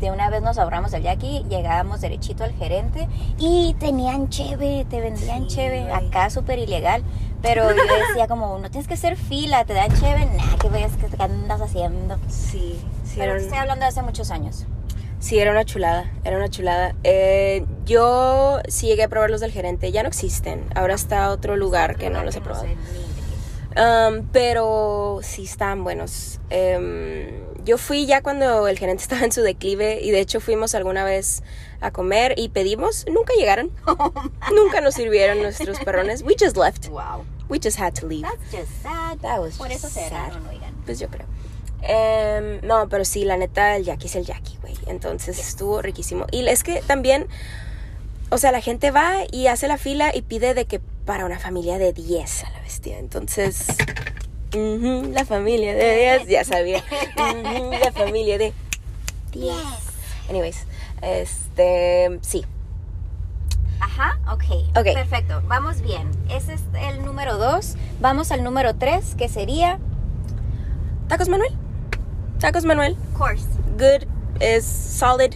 de 0.02 0.12
una 0.12 0.30
vez 0.30 0.42
nos 0.42 0.58
ahorramos 0.58 0.92
del 0.92 1.04
Jackie, 1.04 1.46
llegábamos 1.48 2.02
derechito 2.02 2.44
al 2.44 2.52
gerente 2.54 3.08
y 3.38 3.76
tenían 3.80 4.30
cheve, 4.30 4.86
te 4.90 5.00
vendían 5.00 5.44
Sí, 5.50 5.56
cheve, 5.56 5.82
güey. 5.84 5.94
acá 5.94 6.30
súper 6.30 6.60
ilegal. 6.60 7.04
Pero 7.42 7.70
yo 7.70 7.76
decía 8.10 8.28
como, 8.28 8.58
no 8.60 8.70
tienes 8.70 8.88
que 8.88 8.96
hacer 8.96 9.16
fila, 9.16 9.64
te 9.66 9.74
dan 9.74 9.92
cheve, 9.94 10.26
nada, 10.26 10.58
que 10.60 10.70
vayas, 10.70 10.92
que 10.98 11.06
qué 11.08 11.24
andas 11.24 11.62
haciendo. 11.62 12.18
Sí, 12.28 12.80
sí, 13.06 13.16
Pero 13.18 13.36
estoy 13.36 13.58
hablando 13.58 13.84
de 13.84 13.90
hace 13.90 14.02
muchos 14.02 14.32
años. 14.32 14.66
Sí, 15.20 15.38
era 15.38 15.52
una 15.52 15.66
chulada, 15.66 16.12
era 16.24 16.36
una 16.38 16.50
chulada. 16.50 16.96
Eh, 17.04 17.64
yo 17.86 18.60
sí 18.68 18.88
llegué 18.88 19.04
a 19.04 19.08
probar 19.08 19.30
los 19.30 19.40
del 19.40 19.52
gerente, 19.52 19.92
ya 19.92 20.02
no 20.02 20.10
existen. 20.10 20.66
Ahora 20.74 20.96
está 20.96 21.30
otro 21.30 21.56
lugar 21.56 21.96
que 21.96 22.10
no 22.10 22.24
los 22.24 22.36
he 22.36 22.42
probado. 22.42 22.66
Um, 23.78 24.28
pero 24.32 25.20
sí 25.22 25.44
están 25.44 25.84
buenos. 25.84 26.40
Em, 26.50 27.30
yo 27.66 27.78
fui 27.78 28.06
ya 28.06 28.22
cuando 28.22 28.68
el 28.68 28.78
gerente 28.78 29.04
estaba 29.04 29.24
en 29.24 29.32
su 29.32 29.42
declive 29.42 30.00
y 30.02 30.12
de 30.12 30.20
hecho 30.20 30.40
fuimos 30.40 30.76
alguna 30.76 31.04
vez 31.04 31.44
a 31.80 31.92
comer 31.92 32.36
y 32.38 32.50
pedimos, 32.50 33.06
nunca 33.12 33.34
llegaron. 33.34 33.72
nunca 34.54 34.82
nos 34.82 34.96
sirvieron 34.96 35.42
nuestros 35.42 35.80
perrones. 35.80 36.22
We 36.24 36.36
just 36.40 36.58
left. 36.58 36.88
Wow. 36.90 37.26
We 37.50 37.60
just 37.60 37.80
had 37.80 37.94
to 37.96 38.08
leave. 38.08 38.22
That's 38.24 38.52
just 38.52 38.84
sad. 38.84 39.20
That 39.22 39.40
was 39.40 39.58
Por 39.58 39.72
eso 39.72 39.88
just 39.88 39.96
se 39.96 40.10
sad. 40.10 40.32
oigan. 40.50 40.74
pues 40.86 41.00
yo 41.00 41.08
creo. 41.10 41.26
Em, 41.82 42.62
no, 42.66 42.88
pero 42.90 43.04
sí, 43.06 43.26
la 43.26 43.38
neta, 43.38 43.76
el 43.76 43.84
Jackie 43.84 44.06
es 44.08 44.16
el 44.16 44.26
Jackie, 44.26 44.58
güey. 44.62 44.76
Entonces 44.86 45.40
estuvo 45.40 45.82
riquísimo. 45.82 46.28
Y 46.32 46.48
es 46.48 46.64
que 46.64 46.82
también, 46.82 47.28
o 48.30 48.38
sea, 48.38 48.52
la 48.52 48.62
gente 48.62 48.92
va 48.92 49.24
y 49.32 49.48
hace 49.48 49.68
la 49.68 49.78
fila 49.78 50.16
y 50.16 50.22
pide 50.22 50.54
de 50.54 50.66
que 50.66 50.80
para 51.06 51.26
una 51.26 51.40
familia 51.40 51.78
de 51.80 51.92
10 51.94 52.44
a 52.44 52.50
la 52.52 52.62
bestia. 52.62 53.00
Entonces, 53.00 53.66
ujú, 54.54 55.12
la 55.14 55.26
familia 55.26 55.74
de 55.74 56.18
10, 56.18 56.28
ya 56.28 56.44
sabía. 56.44 56.84
La 57.16 57.92
familia 57.92 58.38
de 58.38 58.54
10. 59.32 59.54
Anyways, 60.30 60.66
este, 61.02 62.20
sí. 62.22 62.46
Ajá, 63.80 64.20
ok. 64.32 64.44
Ok. 64.78 64.94
Perfecto, 64.94 65.42
vamos 65.48 65.82
bien. 65.82 66.10
Ese 66.30 66.54
es 66.54 66.62
el 66.80 67.04
número 67.04 67.38
dos. 67.38 67.76
Vamos 68.00 68.32
al 68.32 68.44
número 68.44 68.76
tres, 68.76 69.16
que 69.18 69.28
sería 69.28 69.80
Tacos 71.08 71.30
Manuel. 71.30 71.52
Tacos 72.40 72.64
Manuel. 72.64 72.96
Course. 73.18 73.46
Good, 73.78 74.08
es 74.40 74.66
solid. 74.66 75.34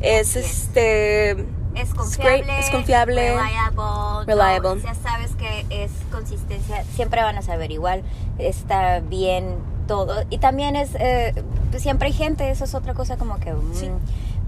Es. 0.00 0.36
este. 0.36 1.36
Es 1.80 1.92
great, 1.92 1.96
confiable. 1.96 2.58
es 2.58 2.70
confiable, 2.70 3.30
Reliable. 3.36 4.26
reliable. 4.26 4.68
no, 4.68 4.82
ya 4.82 4.94
sabes 4.94 5.30
que 5.36 5.66
es 5.70 5.90
consistencia. 6.10 6.84
Siempre 6.94 7.22
van 7.22 7.36
a 7.38 7.42
saber 7.42 7.70
igual. 7.70 8.02
Está 8.38 9.00
bien 9.00 9.56
todo. 9.86 10.24
Y 10.30 10.38
también 10.38 10.76
es. 10.76 10.90
eh, 10.98 11.34
siempre 11.78 12.08
hay 12.08 12.12
gente. 12.12 12.50
Eso 12.50 12.64
es 12.64 12.74
otra 12.74 12.94
cosa 12.94 13.16
como 13.16 13.38
que. 13.40 13.52
mm, 13.52 13.74
Sí. 13.74 13.90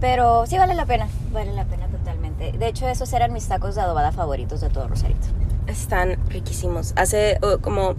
Pero 0.01 0.47
sí 0.47 0.57
vale 0.57 0.75
la 0.75 0.87
pena. 0.87 1.09
Vale 1.33 1.53
la 1.53 1.65
pena 1.67 1.87
totalmente. 1.89 2.53
De 2.53 2.69
hecho, 2.69 2.89
esos 2.89 3.13
eran 3.13 3.33
mis 3.33 3.47
tacos 3.49 3.75
de 3.75 3.83
adobada 3.83 4.13
favoritos 4.13 4.61
de 4.63 4.71
todo 4.71 4.89
Rosarito. 4.89 5.27
Están 5.67 6.19
riquísimos. 6.29 6.93
Hace 6.97 7.39
como. 7.61 7.97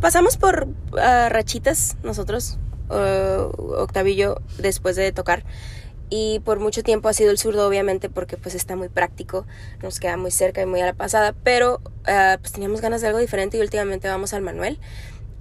Pasamos 0.00 0.36
por 0.36 0.68
ah, 1.00 1.28
rachitas 1.30 1.96
nosotros, 2.02 2.58
uh, 2.90 3.72
Octavio 3.80 4.12
y 4.12 4.16
yo, 4.16 4.36
después 4.58 4.94
de 4.94 5.10
tocar. 5.10 5.42
Y 6.08 6.40
por 6.44 6.60
mucho 6.60 6.82
tiempo 6.82 7.08
ha 7.08 7.12
sido 7.12 7.30
el 7.30 7.38
zurdo, 7.38 7.66
obviamente, 7.66 8.08
porque 8.08 8.36
pues 8.36 8.54
está 8.54 8.76
muy 8.76 8.88
práctico, 8.88 9.46
nos 9.82 9.98
queda 9.98 10.16
muy 10.16 10.30
cerca 10.30 10.62
y 10.62 10.66
muy 10.66 10.80
a 10.80 10.86
la 10.86 10.94
pasada. 10.94 11.34
Pero 11.42 11.80
ah, 12.06 12.38
pues 12.40 12.52
teníamos 12.52 12.80
ganas 12.80 13.00
de 13.00 13.08
algo 13.08 13.18
diferente 13.18 13.56
y 13.56 13.60
últimamente 13.60 14.08
vamos 14.08 14.32
al 14.32 14.42
Manuel. 14.42 14.78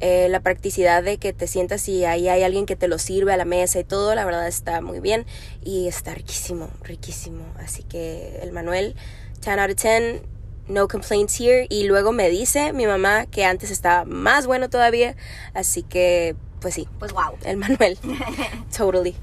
Eh, 0.01 0.27
la 0.29 0.41
practicidad 0.41 1.03
de 1.03 1.17
que 1.17 1.31
te 1.31 1.47
sientas 1.47 1.87
y 1.87 2.03
ahí 2.03 2.27
hay 2.27 2.43
alguien 2.43 2.65
que 2.65 2.75
te 2.75 2.89
lo 2.89 2.99
sirve 2.99 3.31
a 3.31 3.37
la 3.37 3.45
mesa 3.45 3.79
y 3.79 3.85
todo, 3.85 4.13
la 4.13 4.25
verdad 4.25 4.45
está 4.45 4.81
muy 4.81 4.99
bien 4.99 5.25
y 5.63 5.87
está 5.87 6.13
riquísimo, 6.13 6.69
riquísimo. 6.83 7.45
Así 7.59 7.83
que 7.83 8.39
el 8.41 8.51
Manuel, 8.51 8.95
10 9.41 9.57
out 9.57 9.69
of 9.69 9.81
10, 9.81 10.21
no 10.67 10.87
complaints 10.89 11.39
here. 11.39 11.67
Y 11.69 11.85
luego 11.85 12.11
me 12.11 12.29
dice 12.29 12.73
mi 12.73 12.87
mamá 12.87 13.25
que 13.27 13.45
antes 13.45 13.71
estaba 13.71 14.03
más 14.03 14.47
bueno 14.47 14.69
todavía, 14.69 15.15
así 15.53 15.83
que 15.83 16.35
pues 16.59 16.73
sí, 16.73 16.87
Pues 16.99 17.13
wow. 17.13 17.37
el 17.45 17.57
Manuel, 17.57 17.97
totally. 18.77 19.15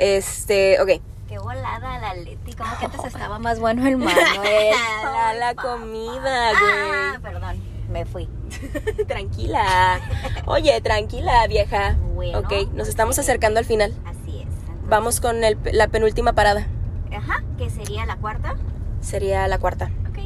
Este, 0.00 0.80
ok. 0.80 0.88
Qué 1.28 1.38
volada 1.38 1.98
la 1.98 2.14
Leti. 2.14 2.54
Como 2.54 2.76
que 2.78 2.86
antes 2.86 3.04
estaba 3.04 3.38
más 3.38 3.60
bueno 3.60 3.86
el 3.86 3.98
Manuel. 3.98 4.16
La, 5.04 5.34
la 5.34 5.54
comida, 5.54 6.50
Ah, 6.50 7.12
güey. 7.20 7.22
perdón. 7.32 7.62
Me 7.90 8.06
fui. 8.06 8.28
tranquila. 9.08 10.00
Oye, 10.46 10.80
tranquila, 10.80 11.46
vieja. 11.48 11.96
Bueno, 12.14 12.38
ok, 12.38 12.50
nos 12.50 12.70
pues 12.74 12.88
estamos 12.88 13.14
sí. 13.16 13.20
acercando 13.20 13.58
al 13.60 13.66
final. 13.66 13.94
Así 14.06 14.38
es. 14.40 14.46
Entonces, 14.46 14.88
Vamos 14.88 15.20
con 15.20 15.44
el- 15.44 15.58
la 15.72 15.88
penúltima 15.88 16.32
parada. 16.32 16.66
Ajá, 17.14 17.42
que 17.58 17.68
sería 17.68 18.06
la 18.06 18.16
cuarta. 18.16 18.56
Sería 19.02 19.46
la 19.48 19.58
cuarta. 19.58 19.90
Ok. 20.08 20.18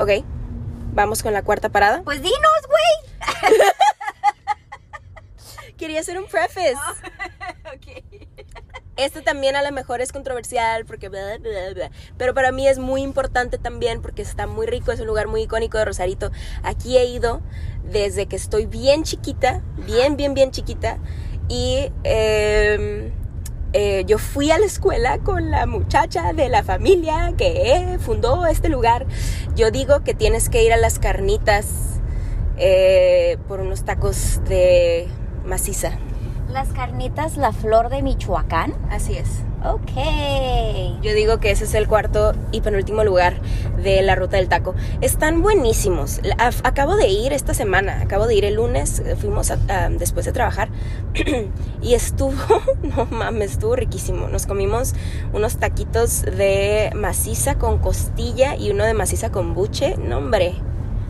Ok. 0.00 0.10
Vamos 0.94 1.22
con 1.22 1.32
la 1.32 1.42
cuarta 1.42 1.68
parada. 1.68 2.02
Pues 2.02 2.20
dinos, 2.22 2.38
güey. 2.66 3.62
Quería 5.76 6.00
hacer 6.00 6.18
un 6.18 6.26
preface. 6.26 6.74
ok. 7.74 8.04
Este 8.96 9.22
también 9.22 9.54
a 9.54 9.62
lo 9.62 9.70
mejor 9.70 10.00
es 10.00 10.10
controversial 10.10 10.84
porque 10.84 11.08
pero 12.16 12.34
para 12.34 12.50
mí 12.50 12.66
es 12.66 12.78
muy 12.78 13.02
importante 13.02 13.56
también 13.56 14.02
porque 14.02 14.22
está 14.22 14.48
muy 14.48 14.66
rico, 14.66 14.90
es 14.90 14.98
un 14.98 15.06
lugar 15.06 15.28
muy 15.28 15.42
icónico 15.42 15.78
de 15.78 15.84
Rosarito. 15.84 16.32
Aquí 16.64 16.98
he 16.98 17.04
ido 17.06 17.40
desde 17.84 18.26
que 18.26 18.34
estoy 18.34 18.66
bien 18.66 19.04
chiquita, 19.04 19.62
bien, 19.86 20.16
bien, 20.16 20.34
bien 20.34 20.50
chiquita 20.50 20.98
y 21.48 21.92
eh, 22.02 23.12
eh, 23.72 24.04
yo 24.06 24.18
fui 24.18 24.50
a 24.50 24.58
la 24.58 24.66
escuela 24.66 25.18
con 25.18 25.50
la 25.50 25.66
muchacha 25.66 26.32
de 26.32 26.48
la 26.48 26.64
familia 26.64 27.34
que 27.36 27.98
fundó 28.00 28.46
este 28.46 28.68
lugar. 28.68 29.06
Yo 29.54 29.70
digo 29.70 30.02
que 30.02 30.14
tienes 30.14 30.48
que 30.48 30.64
ir 30.64 30.72
a 30.72 30.76
las 30.76 30.98
carnitas 30.98 32.00
eh, 32.56 33.38
por 33.46 33.60
unos 33.60 33.84
tacos 33.84 34.40
de 34.48 35.06
maciza. 35.44 35.98
Las 36.50 36.68
carnitas 36.68 37.36
La 37.36 37.52
Flor 37.52 37.88
de 37.90 38.02
Michoacán. 38.02 38.72
Así 38.90 39.16
es. 39.16 39.42
Ok. 39.64 41.02
Yo 41.02 41.12
digo 41.14 41.38
que 41.40 41.50
ese 41.50 41.64
es 41.64 41.74
el 41.74 41.86
cuarto 41.88 42.32
y 42.52 42.60
penúltimo 42.62 43.04
lugar 43.04 43.34
de 43.82 44.00
la 44.02 44.14
ruta 44.14 44.36
del 44.38 44.48
taco. 44.48 44.74
Están 45.00 45.42
buenísimos. 45.42 46.20
Acabo 46.62 46.96
de 46.96 47.08
ir 47.08 47.32
esta 47.32 47.54
semana, 47.54 48.00
acabo 48.00 48.26
de 48.26 48.34
ir 48.36 48.44
el 48.44 48.54
lunes, 48.54 49.00
eh, 49.00 49.14
fuimos 49.16 49.50
a- 49.50 49.58
a- 49.68 49.88
después 49.90 50.24
de 50.26 50.32
trabajar 50.32 50.68
y 51.82 51.94
estuvo, 51.94 52.32
no 52.82 53.06
mames, 53.10 53.52
estuvo 53.52 53.76
riquísimo. 53.76 54.28
Nos 54.28 54.46
comimos 54.46 54.94
unos 55.32 55.56
taquitos 55.58 56.22
de 56.22 56.90
maciza 56.94 57.56
con 57.56 57.78
costilla 57.78 58.56
y 58.56 58.70
uno 58.70 58.84
de 58.84 58.94
maciza 58.94 59.30
con 59.30 59.54
buche. 59.54 59.96
No, 59.98 60.18
hombre. 60.18 60.54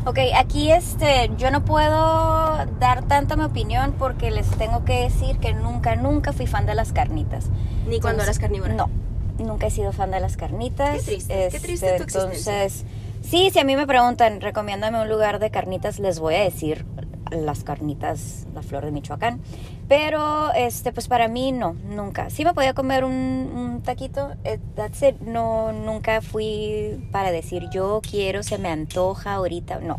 Ok, 0.06 0.18
aquí 0.37 0.70
este, 0.72 1.30
yo 1.37 1.50
no 1.50 1.64
puedo 1.64 2.64
dar 2.78 3.04
tanta 3.06 3.37
mi 3.37 3.44
opinión 3.44 3.94
porque 3.98 4.30
les 4.30 4.48
tengo 4.50 4.84
que 4.84 5.02
decir 5.02 5.38
que 5.38 5.52
nunca, 5.52 5.96
nunca 5.96 6.32
fui 6.32 6.46
fan 6.46 6.66
de 6.66 6.74
las 6.74 6.92
carnitas. 6.92 7.46
Ni 7.87 8.00
cuando 8.00 8.22
Entonces, 8.22 8.24
eras 8.24 8.38
carnívora. 8.38 8.74
No, 8.74 8.90
nunca 9.38 9.66
he 9.66 9.70
sido 9.70 9.92
fan 9.92 10.11
de 10.11 10.20
las 10.20 10.37
carnitas. 10.37 10.98
Qué 10.98 11.02
triste, 11.02 11.48
qué 11.50 11.61
triste 11.61 11.96
tu 11.96 12.02
existencia. 12.04 12.52
Entonces, 12.52 12.84
sí, 13.22 13.50
si 13.52 13.58
a 13.58 13.64
mí 13.64 13.76
me 13.76 13.87
preguntan, 13.87 14.40
recomiéndame 14.40 15.00
un 15.00 15.08
lugar 15.08 15.38
de 15.40 15.50
carnitas, 15.50 15.98
les 15.98 16.20
voy 16.20 16.37
a 16.37 16.40
decir 16.40 16.87
las 17.30 17.64
carnitas, 17.64 18.46
la 18.54 18.62
flor 18.62 18.84
de 18.84 18.90
Michoacán. 18.90 19.40
Pero, 19.88 20.52
este, 20.54 20.92
pues 20.92 21.08
para 21.08 21.28
mí 21.28 21.52
no, 21.52 21.74
nunca. 21.88 22.30
Sí 22.30 22.44
me 22.44 22.54
podía 22.54 22.74
comer 22.74 23.04
un, 23.04 23.82
taquito, 23.84 24.32
eh, 24.44 24.58
that's. 24.74 25.02
No, 25.20 25.72
nunca 25.72 26.20
fui 26.20 27.08
para 27.12 27.30
decir 27.30 27.68
yo 27.72 28.00
quiero, 28.08 28.42
se 28.42 28.58
me 28.58 28.68
antoja 28.68 29.34
ahorita, 29.34 29.80
no. 29.80 29.98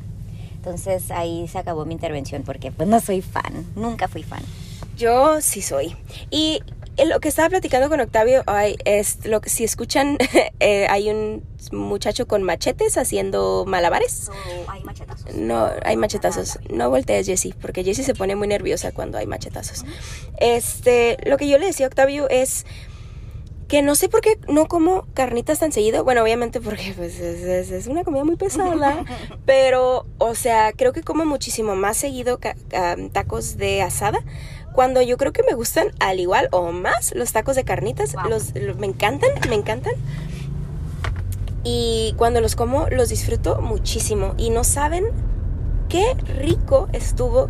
Entonces 0.56 1.10
ahí 1.12 1.48
se 1.48 1.58
acabó 1.58 1.86
mi 1.86 1.94
intervención 1.94 2.44
porque 2.44 2.72
pues 2.72 2.88
no 2.88 3.00
soy 3.00 3.22
fan, 3.22 3.66
nunca 3.76 4.08
fui 4.08 4.24
fan. 4.24 4.44
Yo 4.98 5.40
sí 5.40 5.62
soy. 5.62 5.96
Y 6.30 6.62
lo 7.06 7.20
que 7.20 7.30
estaba 7.30 7.50
platicando 7.50 7.90
con 7.90 8.00
Octavio 8.00 8.44
ay, 8.48 8.78
es 8.86 9.26
lo 9.26 9.42
que 9.42 9.50
si 9.50 9.64
escuchan 9.64 10.18
eh, 10.60 10.88
hay 10.90 11.10
un 11.10 11.44
muchacho 11.72 12.28
con 12.28 12.44
machetes 12.44 12.98
haciendo 12.98 13.66
malabares. 13.68 14.30
hay 14.68 14.84
machetazos. 14.84 15.36
No, 15.36 15.70
hay 15.84 15.98
machetazos. 15.98 16.60
No 16.70 16.90
voltees, 16.90 17.28
Jessie, 17.28 17.54
porque 17.62 17.84
Jessie 17.84 18.04
se 18.04 18.14
pone 18.14 18.36
muy 18.36 18.48
nerviosa 18.48 18.92
cuando 18.92 19.18
hay 19.18 19.28
machetazos. 19.28 19.86
Este, 20.40 21.18
lo 21.26 21.38
que 21.38 21.48
yo 21.48 21.58
le 21.58 21.68
decía 21.68 21.86
a 21.86 21.90
Octavio 21.90 22.30
es 22.30 22.66
que 23.70 23.82
no 23.84 23.96
sé 23.96 24.10
por 24.10 24.20
qué 24.22 24.38
no 24.50 24.68
como 24.68 25.06
carnitas 25.14 25.60
tan 25.60 25.72
seguido. 25.72 26.04
Bueno, 26.04 26.22
obviamente 26.24 26.60
porque 26.60 26.92
pues, 26.98 27.20
es, 27.20 27.44
es- 27.44 27.72
es 27.72 27.88
una 27.88 28.04
comida 28.04 28.26
muy 28.26 28.36
pesada. 28.36 29.06
pero, 29.46 30.06
o 30.18 30.36
sea, 30.36 30.74
creo 30.74 30.92
que 30.92 31.04
como 31.04 31.24
muchísimo 31.26 31.76
más 31.78 31.96
seguido 31.96 32.40
tacos 33.14 33.58
de 33.58 33.82
asada. 33.84 34.20
Cuando 34.74 35.02
yo 35.02 35.18
creo 35.18 35.32
que 35.34 35.44
me 35.44 35.54
gustan 35.56 35.92
al 36.00 36.20
igual 36.20 36.48
o 36.52 36.72
más 36.72 37.14
los 37.16 37.32
tacos 37.32 37.56
de 37.56 37.64
carnitas. 37.64 38.14
Wow. 38.14 38.30
Los, 38.30 38.56
los- 38.56 38.78
me 38.78 38.88
encantan, 38.88 39.30
me 39.50 39.56
encantan. 39.56 39.94
Y 41.64 42.14
cuando 42.18 42.42
los 42.42 42.56
como 42.56 42.88
los 42.90 43.10
disfruto 43.10 43.62
muchísimo. 43.62 44.34
Y 44.38 44.50
no 44.50 44.64
saben 44.64 45.06
qué 45.90 46.16
rico 46.40 46.88
estuvo 46.94 47.50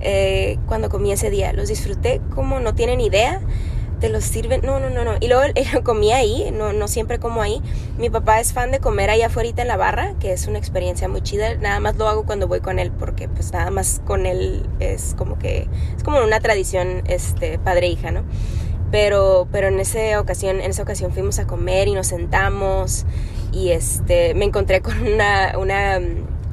eh, 0.00 0.58
cuando 0.66 0.88
comí 0.88 1.12
ese 1.12 1.30
día. 1.30 1.52
Los 1.52 1.68
disfruté 1.68 2.20
como 2.34 2.60
no 2.60 2.74
tienen 2.74 3.00
idea. 3.00 3.40
Te 4.00 4.08
los 4.08 4.24
sirven. 4.24 4.60
No, 4.64 4.78
no, 4.80 4.90
no, 4.90 5.04
no. 5.04 5.16
Y 5.20 5.28
luego 5.28 5.42
eh, 5.54 5.66
comí 5.82 6.12
ahí. 6.12 6.50
No, 6.52 6.72
no 6.72 6.88
siempre 6.88 7.18
como 7.18 7.42
ahí. 7.42 7.60
Mi 7.98 8.10
papá 8.10 8.40
es 8.40 8.52
fan 8.52 8.70
de 8.70 8.78
comer 8.78 9.10
ahí 9.10 9.22
afuera 9.22 9.48
en 9.56 9.68
la 9.68 9.76
barra, 9.76 10.14
que 10.20 10.32
es 10.32 10.46
una 10.46 10.58
experiencia 10.58 11.08
muy 11.08 11.22
chida. 11.22 11.54
Nada 11.56 11.80
más 11.80 11.96
lo 11.96 12.08
hago 12.08 12.24
cuando 12.24 12.48
voy 12.48 12.60
con 12.60 12.78
él, 12.78 12.92
porque 12.92 13.28
pues 13.28 13.52
nada 13.52 13.70
más 13.70 14.00
con 14.04 14.26
él 14.26 14.66
es 14.80 15.14
como 15.16 15.38
que. 15.38 15.68
Es 15.96 16.02
como 16.02 16.22
una 16.22 16.40
tradición 16.40 17.02
este, 17.06 17.58
padre-hija, 17.58 18.10
¿no? 18.10 18.24
Pero, 18.90 19.48
pero 19.52 19.68
en 19.68 19.80
esa 19.80 20.20
ocasión, 20.20 20.60
en 20.60 20.70
esa 20.70 20.82
ocasión 20.82 21.12
fuimos 21.12 21.38
a 21.38 21.46
comer 21.46 21.88
y 21.88 21.94
nos 21.94 22.06
sentamos 22.06 23.04
y 23.52 23.70
este 23.70 24.34
me 24.34 24.44
encontré 24.44 24.80
con 24.80 24.98
una, 25.06 25.58
una 25.58 26.00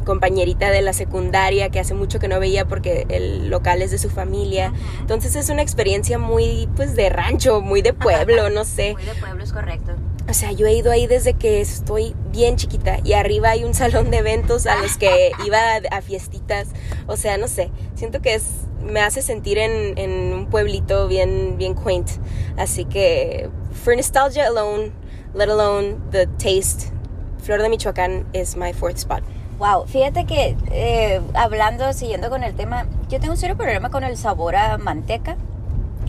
compañerita 0.06 0.72
de 0.72 0.82
la 0.82 0.94
secundaria 0.94 1.70
que 1.70 1.80
hace 1.80 1.94
mucho 1.94 2.20
que 2.20 2.28
no 2.28 2.40
veía 2.40 2.66
porque 2.66 3.06
el 3.10 3.50
local 3.50 3.82
es 3.82 3.92
de 3.92 3.98
su 3.98 4.10
familia. 4.10 4.72
Entonces 5.02 5.36
es 5.36 5.50
una 5.50 5.62
experiencia 5.62 6.18
muy 6.18 6.70
pues 6.76 6.96
de 6.96 7.10
rancho, 7.10 7.62
muy 7.62 7.82
de 7.82 7.94
pueblo, 7.94 8.50
no 8.50 8.64
sé. 8.66 8.94
Muy 8.94 9.04
de 9.04 9.16
pueblo 9.16 9.44
es 9.44 9.52
correcto. 9.52 9.94
sea, 10.34 10.52
yo 10.52 10.66
he 10.66 10.74
ido 10.74 10.92
ahí 10.92 11.08
desde 11.08 11.34
que 11.34 11.62
estoy 11.62 12.16
bien 12.32 12.56
chiquita 12.56 13.00
y 13.04 13.14
arriba 13.14 13.50
hay 13.50 13.64
un 13.64 13.74
salón 13.84 14.12
de 14.12 14.18
eventos 14.18 14.66
a 14.66 14.78
los 14.78 14.98
que 14.98 15.32
iba 15.46 15.58
a, 15.58 15.98
a 15.98 16.02
fiestitas. 16.02 16.70
O 17.08 17.18
sea, 17.18 17.38
no 17.38 17.48
sé, 17.48 17.72
siento 17.96 18.22
que 18.22 18.36
es 18.36 18.46
me 18.86 19.02
hace 19.02 19.22
sentir 19.22 19.58
en, 19.58 19.98
en 19.98 20.34
un 20.34 20.46
pueblito 20.48 21.08
bien, 21.08 21.58
bien 21.58 21.74
quaint. 21.74 22.10
Así 22.56 22.86
que, 22.86 23.50
for 23.74 23.96
nostalgia 23.96 24.48
alone, 24.48 24.92
let 25.34 25.50
alone 25.50 25.98
the 26.12 26.28
taste, 26.38 26.92
Flor 27.40 27.62
de 27.62 27.70
Michoacán 27.70 28.26
is 28.34 28.56
my 28.56 28.74
fourth 28.74 28.98
spot. 28.98 29.24
Wow, 29.58 29.86
fíjate 29.88 30.26
que 30.26 30.58
eh, 30.72 31.22
hablando, 31.34 31.94
siguiendo 31.94 32.30
con 32.30 32.44
el 32.44 32.56
tema, 32.56 32.86
yo 33.10 33.20
tengo 33.20 33.34
un 33.34 33.38
serio 33.38 33.56
problema 33.56 33.90
con 33.90 34.04
el 34.04 34.18
sabor 34.18 34.56
a 34.56 34.78
manteca. 34.78 35.38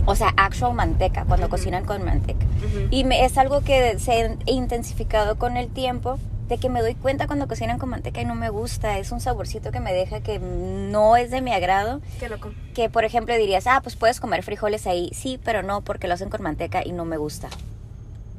O 0.05 0.15
sea, 0.15 0.33
actual 0.37 0.73
manteca, 0.73 1.25
cuando 1.25 1.49
cocinan 1.49 1.85
con 1.85 2.03
manteca. 2.03 2.45
Y 2.91 3.03
me, 3.03 3.25
es 3.25 3.37
algo 3.37 3.61
que 3.61 3.99
se 3.99 4.11
ha 4.13 4.37
intensificado 4.45 5.37
con 5.37 5.57
el 5.57 5.67
tiempo, 5.67 6.17
de 6.47 6.57
que 6.57 6.69
me 6.69 6.81
doy 6.81 6.95
cuenta 6.95 7.27
cuando 7.27 7.47
cocinan 7.47 7.77
con 7.77 7.89
manteca 7.89 8.21
y 8.21 8.25
no 8.25 8.35
me 8.35 8.49
gusta. 8.49 8.97
Es 8.99 9.11
un 9.11 9.19
saborcito 9.19 9.71
que 9.71 9.81
me 9.81 9.93
deja 9.93 10.21
que 10.21 10.39
no 10.39 11.17
es 11.17 11.29
de 11.29 11.41
mi 11.41 11.51
agrado. 11.51 11.99
Qué 12.19 12.29
loco. 12.29 12.51
Que, 12.73 12.89
por 12.89 13.03
ejemplo, 13.03 13.35
dirías, 13.35 13.67
ah, 13.67 13.81
pues 13.83 13.97
puedes 13.97 14.21
comer 14.21 14.43
frijoles 14.43 14.87
ahí. 14.87 15.11
Sí, 15.13 15.39
pero 15.43 15.61
no, 15.61 15.81
porque 15.81 16.07
lo 16.07 16.13
hacen 16.13 16.29
con 16.29 16.41
manteca 16.41 16.83
y 16.85 16.93
no 16.93 17.03
me 17.03 17.17
gusta. 17.17 17.49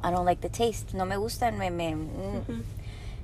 I 0.03 0.11
don't 0.11 0.25
like 0.25 0.41
the 0.41 0.49
taste. 0.49 0.97
No 0.97 1.05
me 1.05 1.17
gustan, 1.17 1.57
me... 1.57 1.69
me 1.69 1.95
mm. 1.95 2.63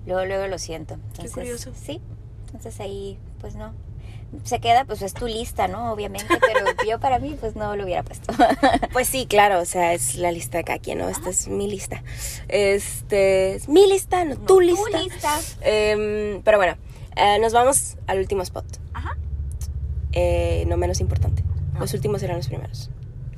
Luego, 0.05 0.25
luego 0.25 0.47
lo 0.47 0.57
siento. 0.57 0.95
Entonces, 0.95 1.31
curioso. 1.33 1.71
Sí, 1.75 2.01
entonces 2.45 2.79
ahí, 2.79 3.17
pues 3.39 3.55
no. 3.55 3.73
Se 4.43 4.59
queda, 4.59 4.85
pues 4.85 5.01
es 5.01 5.13
tu 5.13 5.27
lista, 5.27 5.67
¿no? 5.67 5.91
Obviamente, 5.93 6.27
pero 6.41 6.65
yo 6.89 6.99
para 6.99 7.19
mí, 7.19 7.37
pues 7.39 7.55
no 7.55 7.75
lo 7.75 7.83
hubiera 7.83 8.03
puesto. 8.03 8.33
Pues 8.91 9.07
sí, 9.09 9.25
claro, 9.25 9.59
o 9.59 9.65
sea, 9.65 9.93
es 9.93 10.15
la 10.15 10.31
lista 10.31 10.57
de 10.57 10.63
cada 10.63 10.79
quien, 10.79 10.99
¿no? 10.99 11.09
Esta 11.09 11.29
es 11.29 11.47
mi 11.47 11.69
lista. 11.69 12.01
Este, 12.47 13.55
es 13.55 13.67
mi 13.67 13.87
lista, 13.87 14.23
no, 14.23 14.37
tu 14.37 14.45
tu 14.45 14.61
lista. 14.61 15.01
lista. 15.01 15.39
Em, 15.61 16.41
pero 16.43 16.57
bueno, 16.57 16.77
eh, 17.15 17.39
nos 17.39 17.51
vamos 17.53 17.97
al 18.07 18.19
último 18.19 18.41
spot. 18.41 18.65
Ajá. 18.93 19.17
Eh, 20.13 20.63
no 20.67 20.77
menos 20.77 21.01
importante. 21.01 21.43
Ah. 21.73 21.79
Los 21.79 21.93
últimos 21.93 22.23
eran 22.23 22.37
los 22.37 22.47
primeros. 22.47 22.89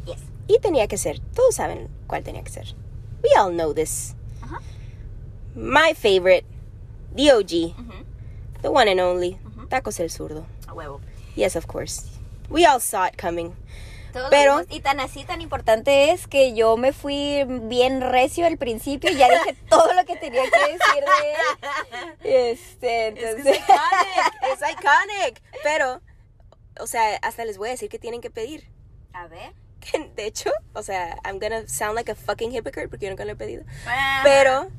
Yes. 0.06 0.20
Y 0.48 0.60
tenía 0.60 0.88
que 0.88 0.98
ser, 0.98 1.20
todos 1.20 1.56
saben 1.56 1.90
cuál 2.06 2.24
tenía 2.24 2.44
que 2.44 2.52
ser. 2.52 2.76
We 3.24 3.30
all 3.40 3.52
know 3.52 3.74
this. 3.74 4.16
Ajá. 4.42 4.60
My 5.56 5.96
favorite, 5.96 6.46
the 7.16 7.32
OG, 7.32 7.74
Ujú. 7.78 8.06
the 8.62 8.70
one 8.70 8.90
and 8.90 9.00
only, 9.00 9.38
Ujú. 9.44 9.68
Tacos 9.70 10.00
El 10.00 10.10
Zurdo. 10.10 10.46
A 10.68 10.74
huevo. 10.74 11.02
Yes, 11.36 11.56
of 11.56 11.66
course. 11.68 12.04
We 12.50 12.66
all 12.66 12.80
saw 12.80 13.06
it 13.08 13.18
coming. 13.18 13.56
Todos 14.14 14.30
Pero- 14.30 14.62
y 14.70 14.80
tan 14.80 15.00
así, 15.00 15.26
tan 15.26 15.42
importante 15.42 16.12
es 16.12 16.28
que 16.28 16.56
yo 16.56 16.78
me 16.78 16.94
fui 16.94 17.44
bien 17.46 18.02
recio 18.02 18.48
al 18.48 18.58
principio 18.58 19.12
y 19.12 19.16
ya 19.18 19.28
dije 19.30 19.56
todo 19.70 19.94
lo 19.94 20.06
que 20.06 20.16
tenía 20.16 20.44
que 20.44 20.60
decir 20.60 21.04
de 21.04 21.32
él. 21.32 22.14
Este, 22.24 23.08
entonces. 23.08 23.58
iconic, 23.58 24.34
es 24.54 24.72
iconic. 24.72 25.42
Pero, 25.64 26.02
o 26.80 26.88
sea, 26.88 27.18
hasta 27.22 27.46
les 27.46 27.58
voy 27.58 27.68
a 27.70 27.72
decir 27.72 27.90
que 27.90 28.00
tienen 28.00 28.22
que 28.22 28.30
pedir. 28.30 28.70
A 29.14 29.28
ver. 29.28 29.54
Que, 29.80 30.10
de 30.16 30.26
hecho, 30.26 30.52
o 30.74 30.82
sea, 30.84 31.18
I'm 31.24 31.40
gonna 31.40 31.68
sound 31.68 31.96
like 31.96 32.12
a 32.12 32.16
fucking 32.16 32.52
hypocrite 32.52 32.90
porque 32.90 33.06
yo 33.06 33.12
nunca 33.12 33.26
lo 33.26 33.34
he 33.34 33.36
pedido. 33.36 33.64
Ah. 33.88 34.22
Pero, 34.24 34.70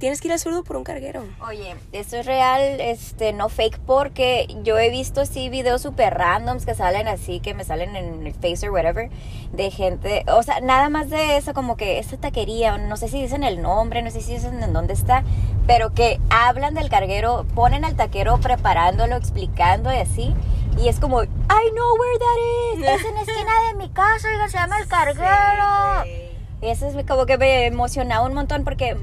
tienes 0.00 0.20
que 0.20 0.28
ir 0.28 0.32
al 0.32 0.40
zurdo 0.40 0.64
por 0.64 0.76
un 0.78 0.82
carguero. 0.82 1.24
Oye, 1.46 1.76
esto 1.92 2.16
es 2.16 2.26
real, 2.26 2.80
este, 2.80 3.34
no 3.34 3.50
fake, 3.50 3.78
porque 3.80 4.48
yo 4.64 4.78
he 4.78 4.90
visto 4.90 5.20
así 5.20 5.50
videos 5.50 5.82
super 5.82 6.14
randoms 6.14 6.64
que 6.64 6.74
salen 6.74 7.06
así, 7.06 7.38
que 7.38 7.52
me 7.52 7.64
salen 7.64 7.94
en 7.94 8.26
el 8.26 8.34
Face 8.34 8.66
or 8.66 8.72
whatever, 8.72 9.10
de 9.52 9.70
gente, 9.70 10.24
o 10.26 10.42
sea, 10.42 10.60
nada 10.60 10.88
más 10.88 11.10
de 11.10 11.36
eso, 11.36 11.52
como 11.52 11.76
que 11.76 11.98
esta 11.98 12.16
taquería, 12.16 12.78
no 12.78 12.96
sé 12.96 13.08
si 13.08 13.20
dicen 13.20 13.44
el 13.44 13.60
nombre, 13.60 14.02
no 14.02 14.10
sé 14.10 14.22
si 14.22 14.32
dicen 14.32 14.62
en 14.62 14.72
dónde 14.72 14.94
está, 14.94 15.22
pero 15.66 15.92
que 15.92 16.18
hablan 16.30 16.74
del 16.74 16.88
carguero, 16.88 17.46
ponen 17.54 17.84
al 17.84 17.94
taquero 17.94 18.40
preparándolo, 18.40 19.16
explicando 19.16 19.92
y 19.92 19.96
así, 19.96 20.34
y 20.78 20.88
es 20.88 20.98
como, 20.98 21.22
I 21.22 21.26
know 21.72 21.94
where 21.98 22.18
that 22.18 22.38
is, 22.74 23.00
es 23.00 23.04
en 23.04 23.14
la 23.14 23.20
esquina 23.20 23.52
de 23.68 23.74
mi 23.74 23.90
casa, 23.90 24.28
oiga, 24.32 24.48
se 24.48 24.56
llama 24.56 24.78
el 24.78 24.88
carguero. 24.88 26.06
Y 26.06 26.29
eso 26.62 26.86
es 26.88 27.06
como 27.06 27.26
que 27.26 27.38
me 27.38 27.66
emocionaba 27.66 28.26
un 28.26 28.34
montón 28.34 28.64
porque 28.64 28.96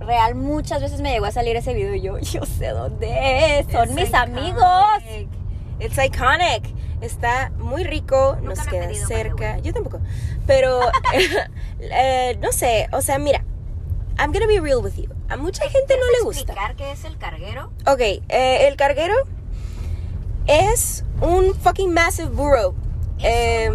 real 0.00 0.34
muchas 0.34 0.80
veces 0.80 1.00
me 1.00 1.12
llegó 1.12 1.26
a 1.26 1.30
salir 1.32 1.56
ese 1.56 1.74
video 1.74 1.94
y 1.94 2.00
yo, 2.00 2.18
yo 2.18 2.44
sé 2.46 2.68
dónde 2.68 3.58
es, 3.60 3.66
son 3.70 3.88
It's 3.90 3.94
mis 3.94 4.08
iconic. 4.08 4.38
amigos. 4.38 5.28
It's 5.78 5.98
iconic. 5.98 6.64
Está 7.00 7.50
muy 7.58 7.82
rico, 7.82 8.36
Nunca 8.40 8.54
nos 8.54 8.66
queda 8.66 8.86
pedido, 8.86 9.06
cerca. 9.08 9.58
Yo 9.58 9.72
tampoco. 9.72 9.98
Pero, 10.46 10.80
eh, 11.80 12.38
no 12.40 12.52
sé, 12.52 12.88
o 12.92 13.00
sea, 13.00 13.18
mira, 13.18 13.44
I'm 14.18 14.32
gonna 14.32 14.46
be 14.46 14.60
real 14.60 14.78
with 14.78 14.94
you. 14.96 15.08
A 15.28 15.36
mucha 15.36 15.68
gente 15.68 15.96
no 15.96 16.06
le 16.18 16.24
gusta. 16.24 16.42
explicar 16.52 16.76
qué 16.76 16.92
es 16.92 17.04
el 17.04 17.18
carguero? 17.18 17.72
Ok, 17.86 18.00
eh, 18.00 18.68
el 18.68 18.76
carguero 18.76 19.14
es 20.46 21.04
un 21.20 21.54
fucking 21.54 21.92
massive 21.92 22.28
burro. 22.28 22.74
Eh, 23.18 23.70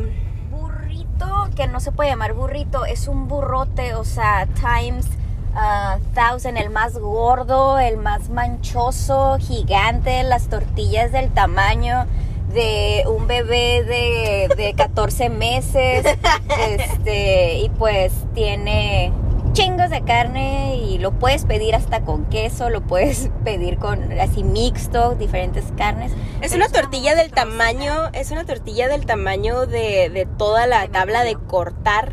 Burrito, 1.18 1.50
que 1.56 1.68
no 1.68 1.80
se 1.80 1.92
puede 1.92 2.10
llamar 2.10 2.34
burrito, 2.34 2.86
es 2.86 3.08
un 3.08 3.28
burrote, 3.28 3.96
o 3.96 4.04
sea, 4.04 4.48
times 4.56 5.06
uh, 5.54 6.00
thousand, 6.14 6.58
el 6.58 6.70
más 6.70 6.98
gordo, 6.98 7.80
el 7.80 7.98
más 7.98 8.30
manchoso, 8.30 9.38
gigante, 9.40 10.24
las 10.24 10.48
tortillas 10.50 11.12
del 11.12 11.30
tamaño 11.32 12.06
de 12.54 13.04
un 13.08 13.28
bebé 13.28 13.84
de, 13.84 14.56
de 14.56 14.74
14 14.74 15.30
meses, 15.30 16.06
este, 16.70 17.60
y 17.60 17.70
pues 17.70 18.14
tiene 18.34 19.12
chingos 19.58 19.90
de 19.90 20.04
carne 20.04 20.76
y 20.76 21.00
lo 21.00 21.14
puedes 21.14 21.46
pedir 21.46 21.74
hasta 21.74 22.02
con 22.02 22.26
queso, 22.26 22.70
lo 22.70 22.82
puedes 22.82 23.32
pedir 23.44 23.80
con 23.80 24.12
así 24.20 24.44
mixto, 24.44 25.16
diferentes 25.16 25.66
carnes. 25.76 26.12
es 26.44 26.54
una 26.54 26.70
tortilla 26.70 27.16
del 27.16 27.32
tamaño, 27.32 27.92
es 28.14 28.30
una 28.30 28.46
tortilla 28.46 28.88
del 28.88 29.08
tamaño 29.08 29.66
de, 29.66 30.12
de 30.14 30.28
toda 30.38 30.68
la 30.68 30.88
tabla 30.90 31.24
de 31.24 31.34
cortar. 31.34 32.12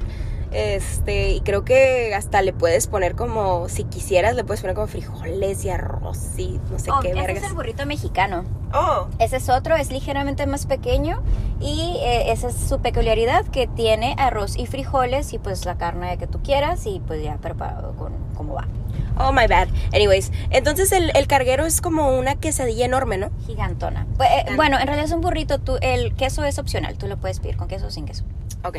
Este, 0.55 1.31
y 1.31 1.41
creo 1.41 1.65
que 1.65 2.15
hasta 2.15 2.41
le 2.41 2.53
puedes 2.53 2.87
poner 2.87 3.17
como, 3.17 3.69
si 3.69 3.83
quisieras, 3.85 4.37
le 4.37 4.45
puedes 4.45 4.61
poner 4.61 4.77
como 4.77 4.87
frijoles 4.87 5.65
y 5.65 5.71
arroz 5.71 6.19
y 6.39 6.61
no 6.71 6.79
sé 6.79 6.91
Oh, 6.93 7.01
qué 7.01 7.09
ese 7.11 7.21
vergas. 7.21 7.43
es 7.43 7.49
el 7.51 7.55
burrito 7.55 7.85
mexicano. 7.87 8.45
Oh, 8.73 9.09
Ese 9.19 9.37
es 9.39 9.49
otro, 9.49 9.75
es 9.77 9.91
ligeramente 9.91 10.47
más 10.47 10.67
pequeño 10.67 11.23
y 11.61 11.97
eh, 12.03 12.31
esa 12.33 12.49
es 12.49 12.55
su 12.57 12.81
peculiaridad 12.81 13.45
que 13.47 13.67
tiene 13.67 14.15
arroz 14.19 14.57
y 14.57 14.67
frijoles 14.67 15.33
y 15.33 15.39
pues 15.39 15.65
la 15.65 15.77
carne 15.77 16.17
que 16.19 16.27
tú 16.29 16.41
quieras 16.43 16.87
y 16.87 17.01
pues 17.05 17.23
ya 17.23 17.37
preparado 17.37 17.93
con 17.97 18.13
cómo 18.37 18.55
va. 18.55 18.67
oh 19.19 19.33
my 19.33 19.47
bad. 19.49 19.69
Anyways, 19.93 20.31
entonces 20.51 20.91
el, 20.93 21.11
el 21.17 21.27
carguero 21.27 21.67
es 21.67 21.81
como 21.81 22.17
una 22.17 22.37
quesadilla 22.37 22.85
enorme, 22.85 23.17
¿no? 23.17 23.31
Gigantona. 23.47 24.07
Bu- 24.19 24.25
eh, 24.25 24.47
bueno, 24.57 24.79
en 24.79 24.87
realidad 24.87 25.07
es 25.07 25.13
un 25.13 25.21
burrito, 25.21 25.59
tú, 25.61 25.79
el 25.81 26.15
queso 26.15 26.45
es 26.45 26.59
opcional, 26.59 26.97
tú 26.97 27.07
lo 27.09 27.17
puedes 27.17 27.41
pedir 27.41 27.57
con 27.57 27.69
queso 27.69 27.87
o 27.87 27.91
sin 27.91 28.07
queso. 28.07 28.25
Ok. 28.65 28.79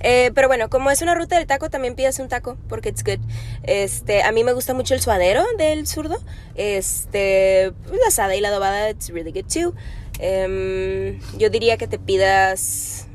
Eh, 0.00 0.30
pero 0.34 0.48
bueno, 0.48 0.70
como 0.70 0.90
es 0.90 1.02
una 1.02 1.14
ruta 1.14 1.36
del 1.36 1.46
taco, 1.46 1.68
también 1.68 1.94
pidas 1.94 2.18
un 2.18 2.28
taco 2.28 2.56
porque 2.68 2.88
it's 2.88 3.04
good. 3.04 3.20
Este, 3.62 4.22
a 4.22 4.32
mí 4.32 4.42
me 4.42 4.54
gusta 4.54 4.72
mucho 4.72 4.94
el 4.94 5.00
suadero 5.00 5.44
del 5.58 5.86
zurdo. 5.86 6.18
Este, 6.54 7.72
la 7.90 8.06
asada 8.08 8.34
y 8.36 8.40
la 8.40 8.48
adobada, 8.48 8.90
it's 8.90 9.10
really 9.10 9.32
good 9.32 9.44
too. 9.44 9.74
Em, 10.18 11.20
yo 11.36 11.50
diría 11.50 11.76
que 11.76 11.86
te 11.86 11.98
pidas 11.98 13.06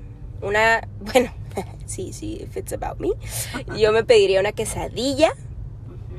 una, 0.42 0.88
bueno, 1.00 1.34
sí, 1.86 2.14
sí, 2.14 2.42
if 2.44 2.56
it's 2.58 2.74
about 2.74 3.00
me. 3.00 3.10
Yo 3.80 3.92
me 3.92 4.04
pediría 4.04 4.40
una 4.40 4.52
quesadilla 4.52 5.34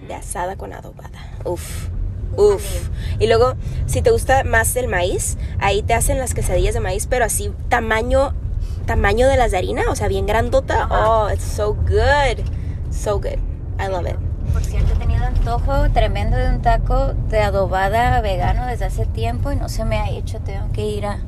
de 0.08 0.14
asada 0.14 0.56
con 0.56 0.72
adobada. 0.72 1.38
Uf. 1.44 1.88
Uf. 2.36 2.88
Y 3.20 3.28
luego, 3.28 3.54
si 3.86 4.02
te 4.02 4.10
gusta 4.10 4.42
más 4.42 4.74
el 4.74 4.88
maíz, 4.88 5.36
ahí 5.60 5.84
te 5.84 5.94
hacen 5.94 6.18
las 6.18 6.34
quesadillas 6.34 6.74
de 6.74 6.80
maíz, 6.80 7.06
pero 7.06 7.24
así 7.24 7.52
tamaño 7.68 8.34
tamaño 8.84 9.28
de 9.28 9.36
las 9.36 9.50
de 9.50 9.58
harina, 9.58 9.82
o 9.90 9.96
sea, 9.96 10.08
bien 10.08 10.26
grandota. 10.26 10.84
Ajá. 10.84 11.08
Oh, 11.08 11.30
it's 11.30 11.44
so 11.44 11.74
good. 11.74 12.44
So 12.90 13.18
good. 13.18 13.38
I 13.78 13.88
love 13.88 14.06
it. 14.06 14.16
Por 14.52 14.64
cierto, 14.64 14.92
he 14.92 14.96
tenido 14.96 15.24
antojo 15.24 15.90
tremendo 15.92 16.36
de 16.36 16.48
un 16.48 16.62
taco 16.62 17.14
de 17.28 17.40
adobada 17.40 18.20
vegano 18.20 18.66
desde 18.66 18.84
hace 18.84 19.06
tiempo 19.06 19.50
y 19.50 19.56
no 19.56 19.68
se 19.68 19.84
me 19.84 19.98
ha 19.98 20.10
hecho. 20.10 20.38
Tengo 20.40 20.70
que 20.72 20.86
ir 20.86 21.06
a, 21.06 21.18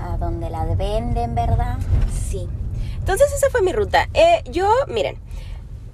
a 0.00 0.16
donde 0.18 0.48
la 0.48 0.64
venden, 0.64 1.34
¿verdad? 1.34 1.78
Sí. 2.10 2.48
Entonces 2.98 3.32
esa 3.32 3.50
fue 3.50 3.62
mi 3.62 3.72
ruta. 3.72 4.08
Eh, 4.14 4.42
yo, 4.50 4.70
miren, 4.88 5.18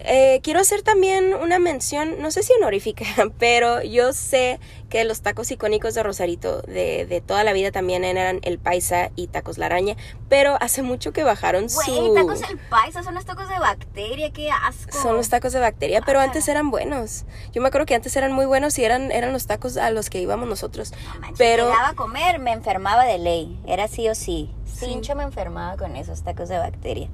eh, 0.00 0.40
quiero 0.42 0.60
hacer 0.60 0.82
también 0.82 1.34
una 1.34 1.58
mención, 1.58 2.20
no 2.20 2.30
sé 2.30 2.42
si 2.42 2.52
honorífica, 2.52 3.04
pero 3.38 3.82
yo 3.82 4.12
sé 4.12 4.60
que 4.88 5.04
los 5.04 5.20
tacos 5.20 5.50
icónicos 5.50 5.94
de 5.94 6.02
Rosarito 6.02 6.62
de, 6.62 7.04
de 7.06 7.20
toda 7.20 7.44
la 7.44 7.52
vida 7.52 7.70
también 7.70 8.04
eran 8.04 8.40
el 8.42 8.58
paisa 8.58 9.10
y 9.16 9.26
tacos 9.26 9.58
la 9.58 9.66
araña, 9.66 9.96
pero 10.28 10.56
hace 10.60 10.82
mucho 10.82 11.12
que 11.12 11.24
bajaron 11.24 11.68
su... 11.68 11.80
Güey, 11.90 12.14
tacos 12.14 12.42
el 12.50 12.58
paisa, 12.58 13.02
son 13.02 13.14
los 13.14 13.24
tacos 13.24 13.48
de 13.48 13.58
bacteria, 13.58 14.30
qué 14.32 14.50
asco. 14.50 14.98
Son 15.00 15.16
los 15.16 15.28
tacos 15.28 15.52
de 15.52 15.60
bacteria, 15.60 16.00
pero 16.04 16.20
Ah. 16.20 16.24
antes 16.24 16.48
eran 16.48 16.70
buenos. 16.70 17.24
Yo 17.52 17.60
me 17.62 17.68
acuerdo 17.68 17.86
que 17.86 17.94
antes 17.94 18.16
eran 18.16 18.32
muy 18.32 18.46
buenos 18.46 18.78
y 18.78 18.84
eran, 18.84 19.12
eran 19.12 19.32
los 19.32 19.46
tacos 19.46 19.76
a 19.76 19.90
los 19.90 20.08
que 20.10 20.20
íbamos 20.20 20.48
nosotros. 20.48 20.92
No 20.92 21.20
manches, 21.20 21.38
Pero 21.38 21.66
llegaba 21.68 21.88
a 21.90 21.94
comer, 21.94 22.38
me 22.38 22.52
enfermaba 22.52 23.04
de 23.04 23.18
ley. 23.18 23.60
Era 23.66 23.88
sí 23.88 24.08
o 24.08 24.14
sí. 24.14 24.50
Sí. 24.64 24.86
Cincho 24.86 25.14
me 25.16 25.24
enfermaba 25.24 25.76
con 25.76 25.96
esos 25.96 26.22
tacos 26.22 26.48
de 26.48 26.56
bacteria. 26.58 27.08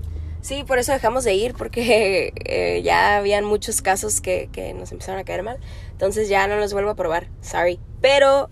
Sí, 0.44 0.62
por 0.62 0.78
eso 0.78 0.92
dejamos 0.92 1.24
de 1.24 1.32
ir, 1.32 1.54
porque 1.54 2.34
eh, 2.44 2.82
ya 2.82 3.16
habían 3.16 3.46
muchos 3.46 3.80
casos 3.80 4.20
que, 4.20 4.50
que 4.52 4.74
nos 4.74 4.92
empezaron 4.92 5.18
a 5.18 5.24
caer 5.24 5.42
mal. 5.42 5.56
Entonces 5.92 6.28
ya 6.28 6.46
no 6.46 6.56
los 6.56 6.74
vuelvo 6.74 6.90
a 6.90 6.94
probar. 6.94 7.28
Sorry. 7.40 7.80
Pero, 8.02 8.50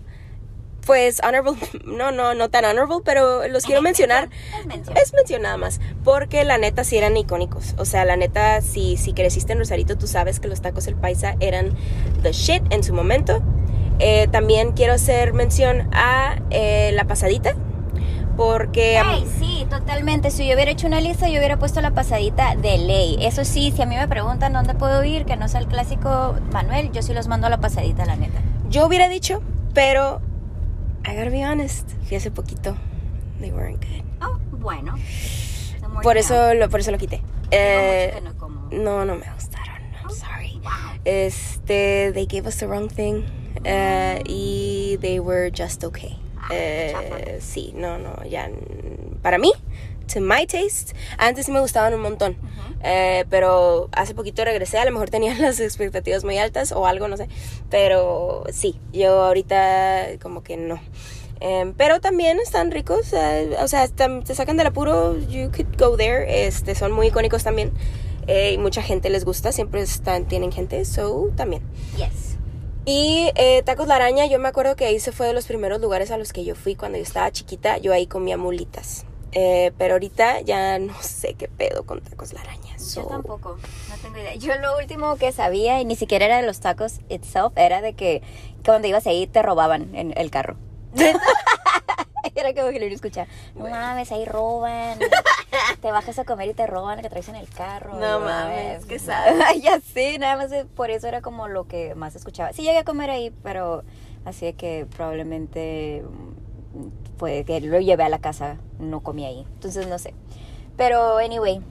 pues, 0.87 1.21
honorable, 1.23 1.55
no, 1.85 2.11
no, 2.11 2.33
no 2.33 2.49
tan 2.49 2.65
honorable, 2.65 3.03
pero 3.05 3.47
los 3.47 3.63
quiero 3.63 3.81
mencionar. 3.83 4.31
Es 4.59 4.65
mención. 4.65 4.97
Es 4.97 5.13
mención 5.13 5.41
nada 5.43 5.57
más, 5.57 5.81
porque 6.03 6.43
la 6.43 6.57
neta 6.57 6.83
sí 6.83 6.97
eran 6.97 7.15
icónicos. 7.15 7.75
O 7.77 7.85
sea, 7.85 8.05
la 8.05 8.15
neta, 8.15 8.61
si, 8.61 8.97
si 8.97 9.13
creciste 9.13 9.53
en 9.53 9.59
Rosarito, 9.59 9.95
tú 9.95 10.07
sabes 10.07 10.39
que 10.39 10.47
los 10.47 10.61
tacos 10.61 10.87
El 10.87 10.95
Paisa 10.95 11.35
eran 11.41 11.77
the 12.23 12.31
shit 12.31 12.63
en 12.71 12.83
su 12.83 12.95
momento. 12.95 13.43
Eh, 13.99 14.27
también 14.31 14.71
quiero 14.71 14.93
hacer 14.93 15.33
mención 15.33 15.89
a 15.93 16.41
eh, 16.49 16.91
la 16.95 17.05
pasadita, 17.05 17.55
porque... 18.35 18.97
Ay, 18.97 19.25
sí, 19.39 19.65
totalmente. 19.69 20.31
Si 20.31 20.47
yo 20.47 20.55
hubiera 20.55 20.71
hecho 20.71 20.87
una 20.87 20.99
lista, 21.01 21.27
yo 21.27 21.37
hubiera 21.37 21.57
puesto 21.57 21.81
la 21.81 21.91
pasadita 21.91 22.55
de 22.55 22.77
ley. 22.77 23.17
Eso 23.21 23.45
sí, 23.45 23.71
si 23.75 23.81
a 23.81 23.85
mí 23.85 23.95
me 23.95 24.07
preguntan 24.07 24.53
dónde 24.53 24.73
puedo 24.73 25.03
ir, 25.03 25.25
que 25.25 25.35
no 25.35 25.47
sea 25.47 25.59
el 25.59 25.67
clásico 25.67 26.35
Manuel, 26.51 26.91
yo 26.91 27.01
sí 27.01 27.13
los 27.13 27.27
mando 27.27 27.47
a 27.47 27.49
la 27.49 27.59
pasadita, 27.59 28.05
la 28.05 28.15
neta. 28.15 28.39
Yo 28.69 28.85
hubiera 28.87 29.07
dicho, 29.07 29.41
pero 29.73 30.21
I 31.05 31.15
gotta 31.15 31.29
be 31.29 31.45
honest, 31.45 31.89
fui 32.07 32.17
hace 32.17 32.31
poquito. 32.31 32.75
They 33.39 33.51
weren't 33.51 33.83
good. 33.83 34.03
Oh, 34.25 34.39
bueno. 34.57 34.95
Por 36.01 36.17
eso 36.17 36.53
lo, 36.53 36.69
por 36.69 36.79
eso 36.79 36.91
lo 36.91 36.97
quité. 36.97 37.21
Eh, 37.51 38.19
no 38.23 38.35
como. 38.37 38.67
no, 38.71 39.05
no 39.05 39.15
me 39.15 39.25
gustaron. 39.33 39.81
I'm 40.01 40.09
sorry. 40.09 40.59
Wow. 40.63 40.99
Este, 41.05 42.11
they 42.13 42.25
gave 42.25 42.47
us 42.47 42.57
the 42.57 42.67
wrong 42.67 42.87
thing. 42.89 43.25
eh, 43.63 44.21
y 44.25 44.97
they 45.01 45.19
were 45.19 45.49
just 45.49 45.83
okay. 45.83 46.17
Eh, 46.51 47.39
sí, 47.41 47.73
no, 47.75 47.97
no, 47.97 48.23
ya. 48.25 48.49
Para 49.21 49.37
mí, 49.37 49.51
to 50.13 50.19
my 50.21 50.45
taste, 50.45 50.93
antes 51.17 51.45
sí 51.45 51.51
me 51.51 51.59
gustaban 51.59 51.93
un 51.93 52.01
montón. 52.01 52.37
Eh, 52.83 53.25
pero 53.29 53.87
hace 53.93 54.13
poquito 54.13 54.43
regresé, 54.43 54.77
a 54.77 54.85
lo 54.85 54.91
mejor 54.91 55.09
tenían 55.09 55.41
las 55.41 55.59
expectativas 55.59 56.23
muy 56.23 56.37
altas 56.37 56.71
o 56.71 56.85
algo, 56.85 57.07
no 57.07 57.17
sé. 57.17 57.27
Pero 57.69 58.43
sí, 58.51 58.79
yo 58.91 59.23
ahorita 59.23 60.07
como 60.21 60.43
que 60.43 60.57
no. 60.57 60.79
Em, 61.39 61.73
pero 61.73 61.99
también 61.99 62.39
están 62.39 62.71
ricos, 62.71 63.11
eh, 63.13 63.55
o 63.59 63.67
sea, 63.67 63.87
te 63.87 64.35
sacan 64.35 64.55
del 64.55 64.67
apuro, 64.67 65.17
you 65.27 65.51
could 65.51 65.77
go 65.77 65.97
there, 65.97 66.45
este, 66.47 66.73
son 66.73 66.91
muy 66.93 67.07
icónicos 67.07 67.43
también. 67.43 67.71
eh, 68.27 68.53
y 68.53 68.57
mucha 68.57 68.81
gente 68.81 69.09
les 69.09 69.25
gusta, 69.25 69.51
siempre 69.51 69.81
están, 69.81 70.25
tienen 70.25 70.53
gente, 70.53 70.85
so 70.85 71.31
también. 71.35 71.61
Yes. 71.97 72.32
Y 72.85 73.31
eh, 73.35 73.61
Tacos 73.63 73.87
La 73.87 73.95
Araña, 73.95 74.25
yo 74.25 74.39
me 74.39 74.49
acuerdo 74.49 74.75
que 74.75 74.85
ahí 74.85 74.99
se 74.99 75.11
fue 75.11 75.27
de 75.27 75.33
los 75.33 75.45
primeros 75.45 75.79
lugares 75.79 76.11
a 76.11 76.17
los 76.17 76.33
que 76.33 76.43
yo 76.43 76.53
fui 76.55 76.75
cuando 76.75 76.97
yo 76.97 77.03
estaba 77.03 77.31
chiquita, 77.31 77.77
yo 77.77 77.93
ahí 77.93 78.07
comía 78.07 78.37
mulitas. 78.37 79.05
Eh, 79.31 79.71
pero 79.77 79.93
ahorita 79.95 80.41
ya 80.41 80.77
no 80.79 80.93
sé 81.01 81.33
qué 81.35 81.47
pedo 81.47 81.85
con 81.85 82.01
Tacos 82.01 82.33
La 82.33 82.41
Araña. 82.41 82.75
Yo 82.77 82.83
so- 82.83 83.07
tampoco, 83.07 83.57
no 83.89 83.95
tengo 84.01 84.17
idea. 84.17 84.35
Yo 84.35 84.53
lo 84.57 84.77
último 84.77 85.15
que 85.15 85.31
sabía, 85.31 85.79
y 85.79 85.85
ni 85.85 85.95
siquiera 85.95 86.25
era 86.25 86.37
de 86.41 86.45
los 86.45 86.59
tacos 86.59 86.99
itself, 87.09 87.53
era 87.55 87.81
de 87.81 87.93
que 87.93 88.21
cuando 88.65 88.87
ibas 88.87 89.07
ahí 89.07 89.27
te 89.27 89.41
robaban 89.41 89.95
en 89.95 90.13
el 90.17 90.29
carro. 90.29 90.57
Era 92.35 92.53
como 92.53 92.69
que 92.69 92.79
lo 92.79 92.85
escuchaba. 92.85 93.27
No 93.55 93.67
mames, 93.69 94.11
ahí 94.11 94.25
roban. 94.25 94.99
te 95.81 95.91
bajas 95.91 96.19
a 96.19 96.25
comer 96.25 96.49
y 96.49 96.53
te 96.53 96.67
roban 96.67 97.01
que 97.01 97.09
traes 97.09 97.27
en 97.29 97.35
el 97.35 97.47
carro. 97.49 97.95
No 97.99 98.19
mames, 98.19 98.83
sad. 99.01 99.37
sad. 99.37 99.55
ya 99.61 99.79
sé, 99.79 100.17
nada 100.19 100.37
más 100.37 100.51
eh, 100.51 100.65
por 100.75 100.89
eso 100.89 101.07
era 101.07 101.21
como 101.21 101.47
lo 101.47 101.67
que 101.67 101.95
más 101.95 102.15
escuchaba. 102.15 102.53
Sí 102.53 102.63
llegué 102.63 102.79
a 102.79 102.83
comer 102.83 103.09
ahí, 103.09 103.31
pero 103.43 103.83
así 104.25 104.45
de 104.45 104.53
que 104.53 104.87
probablemente 104.95 106.03
mm, 106.03 107.17
fue 107.17 107.43
que 107.45 107.59
lo 107.61 107.79
llevé 107.79 108.03
a 108.03 108.09
la 108.09 108.19
casa, 108.19 108.57
no 108.79 109.01
comí 109.01 109.25
ahí. 109.25 109.45
Entonces 109.55 109.87
no 109.87 109.99
sé. 109.99 110.13
Pero 110.77 111.17
anyway, 111.17 111.61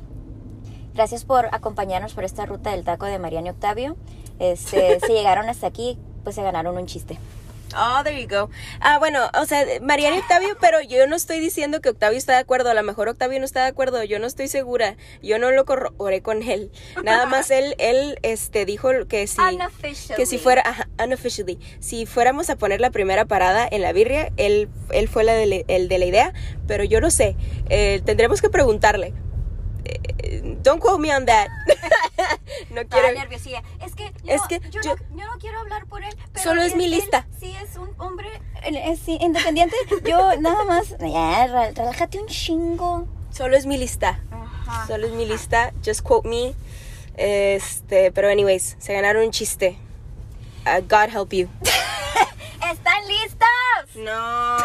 gracias 0.95 1.25
por 1.25 1.49
acompañarnos 1.53 2.15
por 2.15 2.25
esta 2.25 2.47
ruta 2.47 2.71
del 2.71 2.85
taco 2.85 3.07
de 3.07 3.19
Mariano 3.19 3.49
y 3.49 3.51
Octavio. 3.51 3.97
Este, 4.39 5.01
si 5.01 5.13
llegaron 5.13 5.49
hasta 5.49 5.67
aquí, 5.67 5.99
pues 6.25 6.37
se 6.37 6.43
ganaron 6.43 6.77
un 6.77 6.87
chiste. 6.87 7.19
Oh, 7.77 8.03
there 8.05 8.21
you 8.21 8.29
go. 8.29 8.51
Ah, 8.81 8.99
bueno, 8.99 9.31
o 9.41 9.47
sea, 9.47 9.65
Mariana 9.81 10.17
y 10.17 10.21
Octavio, 10.21 10.57
pero 10.61 10.81
yo 10.81 11.07
no 11.07 11.17
estoy 11.17 11.39
diciendo 11.41 11.81
que 11.81 11.89
Octavio 11.89 12.19
está 12.19 12.33
de 12.35 12.39
acuerdo. 12.39 12.71
A 12.71 12.75
lo 12.75 12.83
mejor 12.83 13.09
Octavio 13.09 13.39
no 13.39 13.45
está 13.45 13.63
de 13.63 13.69
acuerdo. 13.69 14.03
Yo 14.05 14.19
no 14.19 14.27
estoy 14.27 14.49
segura. 14.49 14.97
Yo 15.23 15.39
no 15.39 15.51
lo 15.51 15.65
corroboré 15.65 16.23
con 16.23 16.43
él. 16.43 16.71
Nada 17.05 17.27
más 17.27 17.51
él, 17.51 17.75
él, 17.79 18.19
este, 18.23 18.65
dijo 18.65 18.91
que 19.09 19.27
si, 19.27 19.41
que 20.17 20.27
si 20.27 20.37
fuera, 20.39 20.63
ajá, 20.65 20.89
unofficially, 21.03 21.59
si 21.81 22.07
fuéramos 22.07 22.51
a 22.51 22.57
poner 22.57 22.81
la 22.81 22.91
primera 22.91 23.25
parada 23.25 23.67
en 23.71 23.83
la 23.83 23.93
birria, 23.93 24.31
él, 24.37 24.69
él 24.91 25.09
fue 25.09 25.25
la 25.25 25.35
de, 25.35 25.47
la- 25.47 25.65
el 25.69 25.89
de 25.89 25.99
la 25.99 26.05
idea, 26.07 26.33
pero 26.67 26.85
yo 26.85 27.01
no 27.01 27.11
sé. 27.11 27.37
Eh, 27.69 28.01
tendremos 28.05 28.41
que 28.43 28.51
preguntarle. 28.51 29.15
Eh, 29.85 30.57
don't 30.63 30.81
quote 30.81 31.01
me 31.01 31.15
on 31.15 31.27
that. 31.27 31.49
no 32.71 32.83
quiero. 32.89 33.13
nerviosilla. 33.13 33.63
Es 33.85 33.95
que 33.95 34.13
yo, 34.23 34.33
Es 34.33 34.41
no- 34.43 34.49
que 34.49 34.61
yo, 34.71 34.81
yo- 34.83 34.95
no, 35.11 35.19
yo 35.19 35.27
no 35.27 35.39
quiero 35.39 35.59
hablar 35.61 35.87
por 35.87 36.03
él. 36.05 36.15
pero 36.33 36.43
Solo 36.45 36.63
es 36.63 36.73
él- 36.73 36.79
mi 36.79 36.85
él 36.85 36.91
lista. 36.93 37.27
sí 37.41 37.55
es 37.63 37.77
un 37.77 37.91
hombre 37.99 38.29
él 38.65 38.77
es, 38.77 39.01
sí, 39.01 39.19
independiente. 39.21 39.75
Yo 40.05 40.37
nada 40.41 40.65
más. 40.65 40.91
Ya, 41.01 41.47
re- 41.49 41.73
relájate 41.73 42.21
un 42.21 42.27
chingo. 42.29 43.09
Solo 43.31 43.57
es 43.57 43.67
mi 43.67 43.77
lista. 43.79 44.21
Ajá. 44.31 44.87
Solo 44.87 45.07
es 45.07 45.13
mi 45.13 45.27
lista. 45.27 45.73
Just 45.85 46.03
quote 46.03 46.29
me. 46.29 46.55
Este, 47.17 48.13
pero 48.13 48.29
anyways, 48.29 48.77
se 48.79 48.93
ganaron 48.95 49.25
un 49.25 49.31
chiste. 49.33 49.77
Uh, 50.65 50.81
God 50.89 51.09
help 51.13 51.33
you. 51.33 51.49
¿Están 52.71 53.07
listos? 53.09 53.97
No. 53.97 54.57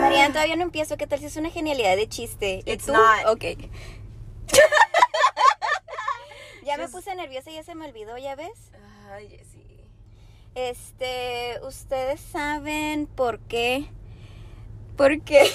Mariana, 0.00 0.23
todavía 0.34 0.56
no 0.56 0.64
empiezo. 0.64 0.96
¿Qué 0.96 1.06
tal 1.06 1.20
si 1.20 1.26
es 1.26 1.36
una 1.36 1.48
genialidad 1.48 1.94
de 1.96 2.08
chiste? 2.08 2.62
¿Y 2.66 2.72
It's 2.72 2.86
tú? 2.86 2.92
not. 2.92 3.26
Ok. 3.28 3.44
ya 6.64 6.76
me 6.76 6.88
puse 6.88 7.14
nerviosa 7.14 7.50
y 7.50 7.54
ya 7.54 7.62
se 7.62 7.76
me 7.76 7.86
olvidó, 7.86 8.18
¿ya 8.18 8.34
ves? 8.34 8.72
Ay, 9.12 9.28
Jessie. 9.28 9.84
Este, 10.56 11.60
¿ustedes 11.66 12.20
saben 12.20 13.06
por 13.06 13.38
qué? 13.38 13.88
¿Por 14.96 15.20
qué? 15.22 15.48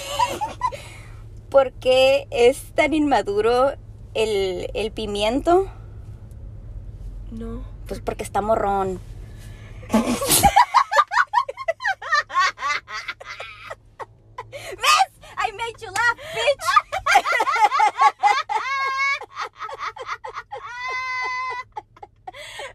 ¿Por 1.50 1.72
qué 1.72 2.26
es 2.30 2.72
tan 2.74 2.94
inmaduro 2.94 3.74
el, 4.14 4.70
el 4.72 4.92
pimiento? 4.92 5.70
No. 7.30 7.62
Pues 7.86 8.00
porque 8.00 8.24
está 8.24 8.40
morrón. 8.40 8.98
¿Ves? 14.52 15.10
I 15.38 15.52
made 15.52 15.80
you 15.80 15.90
laugh, 15.90 16.16
bitch. 16.34 16.66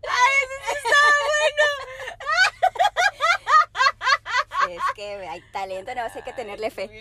Ay, 0.07 0.33
eso 0.43 0.55
sí 4.67 4.73
Es 4.73 4.83
que 4.95 5.27
hay 5.27 5.41
hay 6.13 6.23
que 6.23 6.33
tenerle 6.33 6.69
fe. 6.69 6.89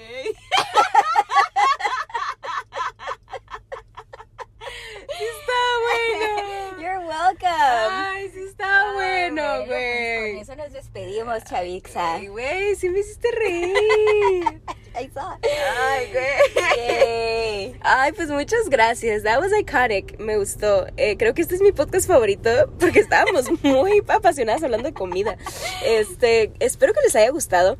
Sí 5.17 5.25
está 5.25 5.61
bueno. 5.85 6.81
You're 6.81 6.99
welcome. 7.07 7.49
Ay, 7.49 8.31
sí 8.33 8.40
está 8.40 8.93
bueno, 8.95 9.43
pues, 9.59 9.69
güey. 9.69 10.33
Con 10.33 10.43
eso 10.43 10.57
nos 10.57 10.73
despedimos, 10.73 11.45
Chavixa. 11.45 12.14
Ay, 12.14 12.27
güey, 12.29 12.75
sí 12.75 12.88
me 12.88 13.01
hiciste 13.01 13.31
reír. 13.31 14.62
I 15.01 15.11
saw. 15.12 15.37
Ay, 15.43 16.11
güey. 16.12 16.67
Yay. 16.77 17.77
Ay, 17.83 18.12
pues 18.12 18.29
muchas 18.29 18.69
gracias. 18.69 19.23
That 19.25 19.40
was 19.40 19.53
iconic. 19.59 20.19
Me 20.19 20.37
gustó. 20.37 20.87
Eh, 20.97 21.17
creo 21.17 21.35
que 21.35 21.43
este 21.43 21.57
es 21.57 21.61
mi 21.61 21.73
podcast 21.73 22.07
favorito 22.07 22.73
porque 22.79 23.01
estábamos 23.01 23.47
muy 23.62 24.03
apasionadas 24.09 24.62
hablando 24.62 24.88
de 24.88 24.95
comida. 24.95 25.37
Este, 25.85 26.53
espero 26.61 26.93
que 26.93 27.01
les 27.03 27.14
haya 27.17 27.31
gustado. 27.31 27.77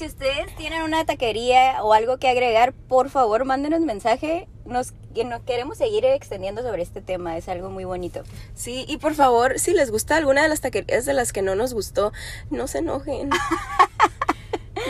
Si 0.00 0.06
ustedes 0.06 0.56
tienen 0.56 0.80
una 0.80 1.04
taquería 1.04 1.84
o 1.84 1.92
algo 1.92 2.16
que 2.16 2.26
agregar, 2.26 2.72
por 2.72 3.10
favor, 3.10 3.44
mándenos 3.44 3.82
mensaje. 3.82 4.48
Nos, 4.64 4.94
nos 5.26 5.42
queremos 5.42 5.76
seguir 5.76 6.06
extendiendo 6.06 6.62
sobre 6.62 6.80
este 6.80 7.02
tema. 7.02 7.36
Es 7.36 7.50
algo 7.50 7.68
muy 7.68 7.84
bonito. 7.84 8.22
Sí, 8.54 8.86
y 8.88 8.96
por 8.96 9.14
favor, 9.14 9.58
si 9.58 9.74
les 9.74 9.90
gusta 9.90 10.16
alguna 10.16 10.42
de 10.42 10.48
las 10.48 10.62
taquerías 10.62 11.04
de 11.04 11.12
las 11.12 11.34
que 11.34 11.42
no 11.42 11.54
nos 11.54 11.74
gustó, 11.74 12.14
no 12.48 12.66
se 12.66 12.78
enojen. 12.78 13.28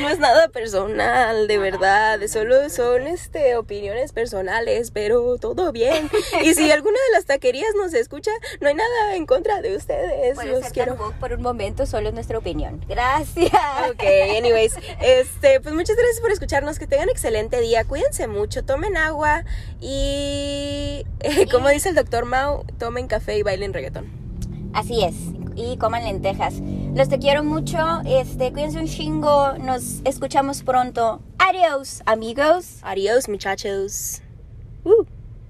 No 0.01 0.09
es 0.09 0.19
nada 0.19 0.49
personal, 0.49 1.47
de 1.49 1.59
verdad. 1.59 2.21
Solo 2.29 2.69
son 2.71 3.07
este 3.07 3.57
opiniones 3.57 4.13
personales, 4.13 4.91
pero 4.91 5.37
todo 5.39 5.73
bien. 5.73 6.11
Y 6.43 6.55
si 6.55 6.71
alguna 6.71 6.99
de 7.09 7.17
las 7.17 7.27
taquerías 7.27 7.75
nos 7.77 7.93
escucha, 7.95 8.31
no 8.61 8.69
hay 8.69 8.75
nada 8.75 9.17
en 9.17 9.27
contra 9.27 9.63
de 9.63 9.77
ustedes. 9.77 10.37
Los 10.45 10.71
quiero. 10.73 10.97
por 11.19 11.33
un 11.33 11.43
momento, 11.43 11.87
solo 11.87 12.09
es 12.09 12.15
nuestra 12.15 12.39
opinión. 12.39 12.85
Gracias. 12.89 13.53
Ok, 13.91 14.03
anyways, 14.37 14.75
este, 15.01 15.61
pues 15.61 15.75
muchas 15.75 15.97
gracias 15.97 16.21
por 16.21 16.31
escucharnos, 16.31 16.79
que 16.79 16.87
tengan 16.87 17.09
excelente 17.09 17.61
día, 17.61 17.85
cuídense 17.85 18.27
mucho, 18.27 18.65
tomen 18.65 18.97
agua 18.97 19.45
y, 19.81 21.05
eh, 21.21 21.47
como 21.51 21.69
dice 21.69 21.91
el 21.91 21.95
doctor 21.95 22.25
Mao, 22.25 22.65
tomen 22.79 23.07
café 23.07 23.37
y 23.37 23.43
bailen 23.43 23.73
reggaetón. 23.73 24.20
Así 24.73 25.03
es. 25.03 25.17
Y 25.57 25.77
coman 25.77 26.05
lentejas. 26.05 26.55
Los 26.95 27.09
te 27.09 27.19
quiero 27.19 27.43
mucho. 27.43 27.79
Este, 28.07 28.53
cuídense 28.53 28.79
un 28.79 28.87
chingo. 28.87 29.55
Nos 29.59 30.01
escuchamos 30.05 30.63
pronto. 30.63 31.21
Adiós, 31.39 32.03
amigos. 32.07 32.79
Adiós, 32.83 33.29
muchachos. 33.29 34.23
Uh. 34.85 35.20